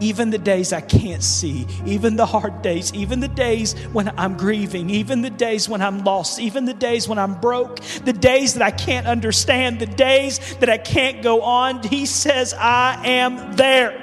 even 0.00 0.30
the 0.30 0.38
days 0.38 0.72
I 0.72 0.80
can't 0.80 1.22
see, 1.22 1.66
even 1.84 2.16
the 2.16 2.26
hard 2.26 2.62
days, 2.62 2.92
even 2.94 3.20
the 3.20 3.28
days 3.28 3.74
when 3.92 4.08
I'm 4.18 4.36
grieving, 4.36 4.90
even 4.90 5.22
the 5.22 5.30
days 5.30 5.68
when 5.68 5.80
I'm 5.80 6.04
lost, 6.04 6.38
even 6.38 6.64
the 6.64 6.74
days 6.74 7.08
when 7.08 7.18
I'm 7.18 7.34
broke, 7.40 7.80
the 8.04 8.12
days 8.12 8.54
that 8.54 8.62
I 8.62 8.70
can't 8.70 9.06
understand, 9.06 9.80
the 9.80 9.86
days 9.86 10.56
that 10.56 10.68
I 10.68 10.78
can't 10.78 11.22
go 11.22 11.42
on, 11.42 11.82
He 11.82 12.06
says, 12.06 12.54
I 12.54 13.00
am 13.06 13.54
there. 13.56 14.02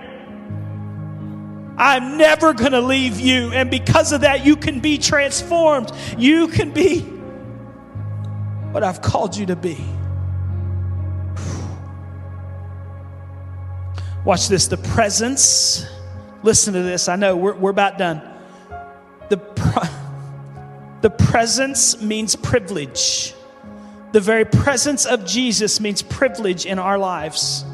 I'm 1.78 2.18
never 2.18 2.54
going 2.54 2.74
to 2.74 2.82
leave 2.82 3.20
you. 3.20 3.52
And 3.52 3.70
because 3.70 4.12
of 4.12 4.22
that, 4.22 4.46
you 4.46 4.56
can 4.56 4.80
be 4.80 4.98
transformed. 4.98 5.92
You 6.18 6.48
can 6.48 6.72
be 6.72 7.02
what 8.72 8.84
I've 8.84 9.02
called 9.02 9.36
you 9.36 9.48
to 9.48 9.56
be. 9.56 9.84
Watch 14.26 14.48
this 14.48 14.68
the 14.68 14.78
presence. 14.78 15.86
Listen 16.44 16.74
to 16.74 16.82
this. 16.82 17.10
I 17.10 17.16
know 17.16 17.36
we're, 17.36 17.56
we're 17.56 17.72
about 17.72 17.98
done. 17.98 18.22
The, 19.30 19.38
the 21.02 21.10
presence 21.10 22.02
means 22.02 22.36
privilege. 22.36 23.34
The 24.14 24.22
very 24.22 24.46
presence 24.46 25.06
of 25.06 25.26
Jesus 25.26 25.80
means 25.80 26.02
privilege 26.02 26.66
in 26.66 26.80
our 26.80 26.98
lives 26.98 27.66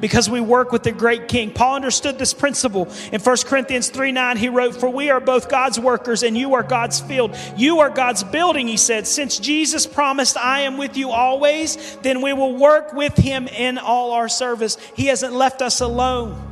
because 0.00 0.28
we 0.28 0.40
work 0.40 0.72
with 0.72 0.82
the 0.82 0.92
great 0.92 1.28
king. 1.28 1.50
Paul 1.50 1.76
understood 1.76 2.18
this 2.18 2.34
principle. 2.34 2.88
In 3.12 3.20
1 3.20 3.36
Corinthians 3.46 3.88
3 3.88 4.12
9, 4.12 4.36
he 4.36 4.48
wrote, 4.48 4.76
For 4.76 4.88
we 4.88 5.10
are 5.10 5.20
both 5.20 5.48
God's 5.48 5.78
workers 5.78 6.22
and 6.22 6.36
you 6.36 6.54
are 6.54 6.62
God's 6.62 7.00
field. 7.00 7.36
You 7.56 7.80
are 7.80 7.90
God's 7.90 8.24
building, 8.24 8.68
he 8.68 8.76
said. 8.76 9.06
Since 9.06 9.38
Jesus 9.38 9.86
promised, 9.86 10.36
I 10.36 10.60
am 10.60 10.78
with 10.78 10.96
you 10.96 11.10
always, 11.10 11.96
then 12.02 12.22
we 12.22 12.32
will 12.32 12.56
work 12.56 12.92
with 12.92 13.16
him 13.16 13.48
in 13.48 13.78
all 13.78 14.12
our 14.12 14.28
service. 14.28 14.76
He 14.94 15.06
hasn't 15.06 15.34
left 15.34 15.62
us 15.62 15.80
alone. 15.80 16.48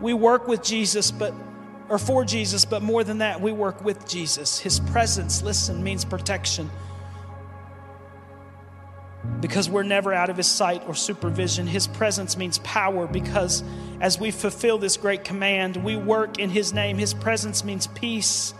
We 0.00 0.14
work 0.14 0.48
with 0.48 0.62
Jesus, 0.62 1.10
but 1.10 1.32
or 1.88 1.98
for 1.98 2.24
Jesus, 2.24 2.64
but 2.64 2.80
more 2.80 3.04
than 3.04 3.18
that, 3.18 3.40
we 3.40 3.52
work 3.52 3.84
with 3.84 4.08
Jesus. 4.08 4.58
His 4.58 4.80
presence, 4.80 5.42
listen, 5.42 5.82
means 5.82 6.06
protection 6.06 6.70
because 9.40 9.68
we're 9.68 9.82
never 9.82 10.12
out 10.12 10.30
of 10.30 10.36
his 10.36 10.46
sight 10.46 10.82
or 10.86 10.94
supervision. 10.94 11.66
His 11.66 11.86
presence 11.86 12.36
means 12.36 12.58
power 12.58 13.06
because 13.06 13.62
as 14.00 14.18
we 14.18 14.30
fulfill 14.30 14.78
this 14.78 14.96
great 14.96 15.24
command, 15.24 15.76
we 15.76 15.96
work 15.96 16.38
in 16.38 16.50
his 16.50 16.72
name. 16.72 16.98
His 16.98 17.14
presence 17.14 17.64
means 17.64 17.86
peace 17.88 18.54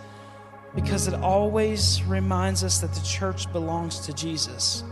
because 0.75 1.07
it 1.07 1.13
always 1.15 2.01
reminds 2.03 2.63
us 2.63 2.79
that 2.79 2.93
the 2.93 3.05
church 3.05 3.51
belongs 3.51 3.99
to 4.01 4.13
Jesus. 4.13 4.83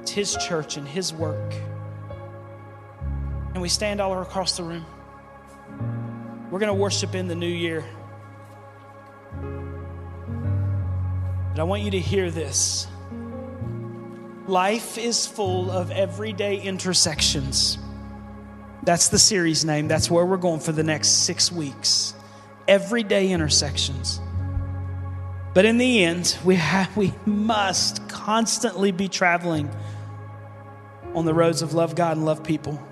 It's 0.00 0.10
his 0.10 0.36
church 0.36 0.76
and 0.76 0.86
his 0.86 1.12
work. 1.12 1.54
And 3.52 3.60
we 3.60 3.68
stand 3.68 4.00
all 4.00 4.20
across 4.20 4.56
the 4.56 4.62
room. 4.62 4.86
We're 6.50 6.58
going 6.58 6.68
to 6.68 6.74
worship 6.74 7.14
in 7.14 7.28
the 7.28 7.34
new 7.34 7.46
year. 7.46 7.84
But 11.50 11.60
I 11.60 11.64
want 11.64 11.82
you 11.82 11.90
to 11.92 12.00
hear 12.00 12.30
this. 12.30 12.86
Life 14.48 14.98
is 14.98 15.24
full 15.24 15.70
of 15.70 15.92
everyday 15.92 16.60
intersections. 16.60 17.78
That's 18.82 19.08
the 19.08 19.18
series 19.18 19.64
name. 19.64 19.86
That's 19.86 20.10
where 20.10 20.26
we're 20.26 20.36
going 20.36 20.58
for 20.58 20.72
the 20.72 20.82
next 20.82 21.24
six 21.24 21.52
weeks. 21.52 22.14
Everyday 22.66 23.30
intersections. 23.30 24.20
But 25.54 25.64
in 25.64 25.78
the 25.78 26.02
end, 26.02 26.36
we, 26.44 26.56
have, 26.56 26.96
we 26.96 27.14
must 27.24 28.08
constantly 28.08 28.90
be 28.90 29.08
traveling 29.08 29.70
on 31.14 31.24
the 31.24 31.34
roads 31.34 31.62
of 31.62 31.72
love 31.72 31.94
God 31.94 32.16
and 32.16 32.26
love 32.26 32.42
people. 32.42 32.84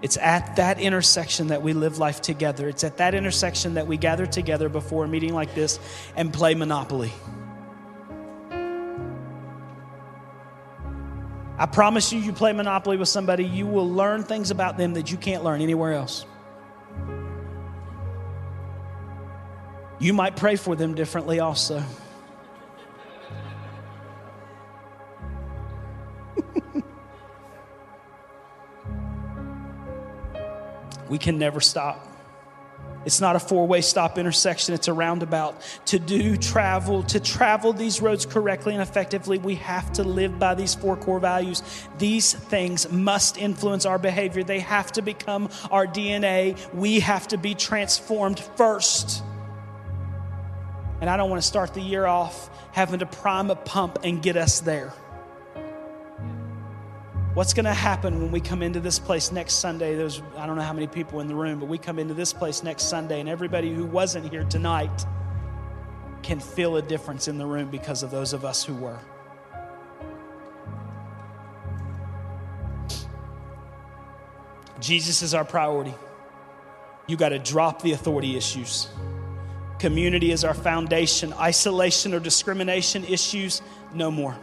It's 0.00 0.16
at 0.16 0.56
that 0.56 0.80
intersection 0.80 1.48
that 1.48 1.60
we 1.60 1.74
live 1.74 1.98
life 1.98 2.22
together. 2.22 2.68
It's 2.68 2.84
at 2.84 2.96
that 2.96 3.14
intersection 3.14 3.74
that 3.74 3.86
we 3.86 3.98
gather 3.98 4.24
together 4.24 4.70
before 4.70 5.04
a 5.04 5.08
meeting 5.08 5.34
like 5.34 5.54
this 5.54 5.78
and 6.16 6.32
play 6.32 6.54
Monopoly. 6.54 7.12
I 11.58 11.64
promise 11.64 12.12
you, 12.12 12.20
you 12.20 12.32
play 12.32 12.52
Monopoly 12.52 12.98
with 12.98 13.08
somebody, 13.08 13.44
you 13.44 13.66
will 13.66 13.90
learn 13.90 14.22
things 14.22 14.50
about 14.50 14.76
them 14.76 14.92
that 14.94 15.10
you 15.10 15.16
can't 15.16 15.42
learn 15.42 15.62
anywhere 15.62 15.94
else. 15.94 16.26
You 19.98 20.12
might 20.12 20.36
pray 20.36 20.56
for 20.56 20.76
them 20.76 20.94
differently 20.94 21.40
also. 21.40 21.82
we 31.08 31.16
can 31.16 31.38
never 31.38 31.62
stop. 31.62 32.15
It's 33.06 33.20
not 33.20 33.36
a 33.36 33.40
four 33.40 33.68
way 33.68 33.80
stop 33.82 34.18
intersection, 34.18 34.74
it's 34.74 34.88
a 34.88 34.92
roundabout. 34.92 35.62
To 35.86 35.98
do 36.00 36.36
travel, 36.36 37.04
to 37.04 37.20
travel 37.20 37.72
these 37.72 38.02
roads 38.02 38.26
correctly 38.26 38.74
and 38.74 38.82
effectively, 38.82 39.38
we 39.38 39.54
have 39.54 39.92
to 39.92 40.02
live 40.02 40.40
by 40.40 40.56
these 40.56 40.74
four 40.74 40.96
core 40.96 41.20
values. 41.20 41.62
These 41.98 42.34
things 42.34 42.90
must 42.90 43.38
influence 43.38 43.86
our 43.86 43.98
behavior, 43.98 44.42
they 44.42 44.58
have 44.58 44.90
to 44.92 45.02
become 45.02 45.48
our 45.70 45.86
DNA. 45.86 46.58
We 46.74 46.98
have 47.00 47.28
to 47.28 47.38
be 47.38 47.54
transformed 47.54 48.40
first. 48.56 49.22
And 51.00 51.08
I 51.08 51.16
don't 51.16 51.30
want 51.30 51.40
to 51.40 51.46
start 51.46 51.74
the 51.74 51.80
year 51.80 52.06
off 52.06 52.50
having 52.72 52.98
to 52.98 53.06
prime 53.06 53.50
a 53.50 53.56
pump 53.56 54.00
and 54.02 54.20
get 54.20 54.36
us 54.36 54.60
there. 54.60 54.92
What's 57.36 57.52
going 57.52 57.66
to 57.66 57.74
happen 57.74 58.22
when 58.22 58.30
we 58.30 58.40
come 58.40 58.62
into 58.62 58.80
this 58.80 58.98
place 58.98 59.30
next 59.30 59.56
Sunday? 59.56 59.94
There's, 59.94 60.22
I 60.38 60.46
don't 60.46 60.56
know 60.56 60.62
how 60.62 60.72
many 60.72 60.86
people 60.86 61.20
in 61.20 61.26
the 61.26 61.34
room, 61.34 61.60
but 61.60 61.68
we 61.68 61.76
come 61.76 61.98
into 61.98 62.14
this 62.14 62.32
place 62.32 62.62
next 62.62 62.84
Sunday, 62.84 63.20
and 63.20 63.28
everybody 63.28 63.74
who 63.74 63.84
wasn't 63.84 64.30
here 64.30 64.44
tonight 64.44 65.04
can 66.22 66.40
feel 66.40 66.76
a 66.76 66.80
difference 66.80 67.28
in 67.28 67.36
the 67.36 67.44
room 67.44 67.68
because 67.68 68.02
of 68.02 68.10
those 68.10 68.32
of 68.32 68.46
us 68.46 68.64
who 68.64 68.74
were. 68.76 68.98
Jesus 74.80 75.20
is 75.20 75.34
our 75.34 75.44
priority. 75.44 75.94
You 77.06 77.18
got 77.18 77.28
to 77.28 77.38
drop 77.38 77.82
the 77.82 77.92
authority 77.92 78.38
issues. 78.38 78.88
Community 79.78 80.30
is 80.30 80.42
our 80.42 80.54
foundation. 80.54 81.34
Isolation 81.34 82.14
or 82.14 82.18
discrimination 82.18 83.04
issues, 83.04 83.60
no 83.92 84.10
more. 84.10 84.38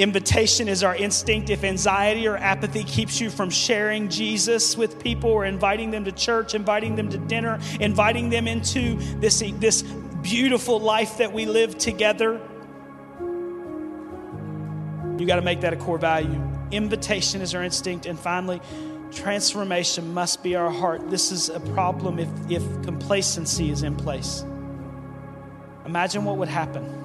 Invitation 0.00 0.66
is 0.66 0.82
our 0.82 0.96
instinct. 0.96 1.50
If 1.50 1.62
anxiety 1.62 2.26
or 2.26 2.38
apathy 2.38 2.84
keeps 2.84 3.20
you 3.20 3.28
from 3.28 3.50
sharing 3.50 4.08
Jesus 4.08 4.74
with 4.74 4.98
people 4.98 5.28
or 5.28 5.44
inviting 5.44 5.90
them 5.90 6.06
to 6.06 6.12
church, 6.12 6.54
inviting 6.54 6.96
them 6.96 7.10
to 7.10 7.18
dinner, 7.18 7.60
inviting 7.80 8.30
them 8.30 8.48
into 8.48 8.96
this, 9.20 9.42
this 9.58 9.82
beautiful 10.22 10.80
life 10.80 11.18
that 11.18 11.34
we 11.34 11.44
live 11.44 11.76
together, 11.76 12.40
you 15.18 15.26
got 15.26 15.36
to 15.36 15.42
make 15.42 15.60
that 15.60 15.74
a 15.74 15.76
core 15.76 15.98
value. 15.98 16.42
Invitation 16.70 17.42
is 17.42 17.54
our 17.54 17.62
instinct. 17.62 18.06
And 18.06 18.18
finally, 18.18 18.62
transformation 19.12 20.14
must 20.14 20.42
be 20.42 20.56
our 20.56 20.70
heart. 20.70 21.10
This 21.10 21.30
is 21.30 21.50
a 21.50 21.60
problem 21.60 22.18
if, 22.18 22.28
if 22.48 22.62
complacency 22.84 23.70
is 23.70 23.82
in 23.82 23.96
place. 23.96 24.46
Imagine 25.84 26.24
what 26.24 26.38
would 26.38 26.48
happen 26.48 26.99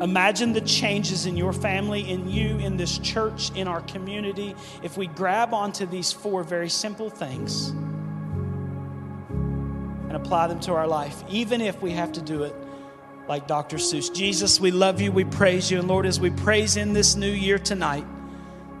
Imagine 0.00 0.52
the 0.52 0.60
changes 0.60 1.26
in 1.26 1.36
your 1.36 1.52
family, 1.52 2.08
in 2.08 2.30
you, 2.30 2.58
in 2.58 2.76
this 2.76 2.98
church, 2.98 3.50
in 3.56 3.66
our 3.66 3.80
community, 3.82 4.54
if 4.82 4.96
we 4.96 5.08
grab 5.08 5.52
onto 5.52 5.86
these 5.86 6.12
four 6.12 6.44
very 6.44 6.68
simple 6.68 7.10
things 7.10 7.70
and 9.28 10.12
apply 10.12 10.46
them 10.46 10.60
to 10.60 10.72
our 10.72 10.86
life, 10.86 11.24
even 11.28 11.60
if 11.60 11.82
we 11.82 11.90
have 11.90 12.12
to 12.12 12.22
do 12.22 12.44
it 12.44 12.54
like 13.26 13.48
Dr. 13.48 13.76
Seuss. 13.76 14.14
Jesus, 14.14 14.60
we 14.60 14.70
love 14.70 15.00
you, 15.00 15.10
we 15.10 15.24
praise 15.24 15.70
you, 15.70 15.80
and 15.80 15.88
Lord, 15.88 16.06
as 16.06 16.20
we 16.20 16.30
praise 16.30 16.76
in 16.76 16.92
this 16.92 17.16
new 17.16 17.30
year 17.30 17.58
tonight, 17.58 18.06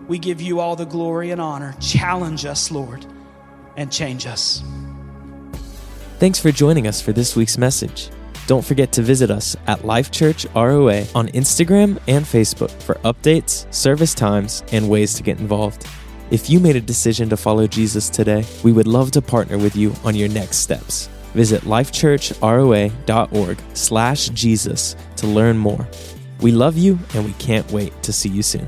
we 0.06 0.18
give 0.18 0.40
you 0.40 0.60
all 0.60 0.76
the 0.76 0.86
glory 0.86 1.32
and 1.32 1.40
honor. 1.40 1.74
Challenge 1.80 2.46
us, 2.46 2.70
Lord, 2.70 3.04
and 3.76 3.92
change 3.92 4.26
us. 4.26 4.62
Thanks 6.18 6.38
for 6.38 6.50
joining 6.50 6.86
us 6.86 7.02
for 7.02 7.12
this 7.12 7.36
week's 7.36 7.58
message. 7.58 8.08
Don't 8.48 8.64
forget 8.64 8.92
to 8.92 9.02
visit 9.02 9.30
us 9.30 9.54
at 9.66 9.84
Life 9.84 10.10
Church 10.10 10.46
ROA 10.54 11.04
on 11.14 11.28
Instagram 11.28 12.00
and 12.08 12.24
Facebook 12.24 12.70
for 12.80 12.94
updates, 13.04 13.70
service 13.74 14.14
times, 14.14 14.64
and 14.72 14.88
ways 14.88 15.12
to 15.14 15.22
get 15.22 15.38
involved. 15.38 15.86
If 16.30 16.48
you 16.48 16.58
made 16.58 16.74
a 16.74 16.80
decision 16.80 17.28
to 17.28 17.36
follow 17.36 17.66
Jesus 17.66 18.08
today, 18.08 18.46
we 18.64 18.72
would 18.72 18.86
love 18.86 19.10
to 19.10 19.20
partner 19.20 19.58
with 19.58 19.76
you 19.76 19.92
on 20.02 20.14
your 20.14 20.30
next 20.30 20.60
steps. 20.60 21.10
Visit 21.34 21.60
lifechurchroa.org 21.64 23.58
slash 23.74 24.28
Jesus 24.30 24.96
to 25.16 25.26
learn 25.26 25.58
more. 25.58 25.86
We 26.40 26.50
love 26.50 26.78
you 26.78 26.98
and 27.14 27.26
we 27.26 27.34
can't 27.34 27.70
wait 27.70 28.02
to 28.02 28.14
see 28.14 28.30
you 28.30 28.42
soon. 28.42 28.66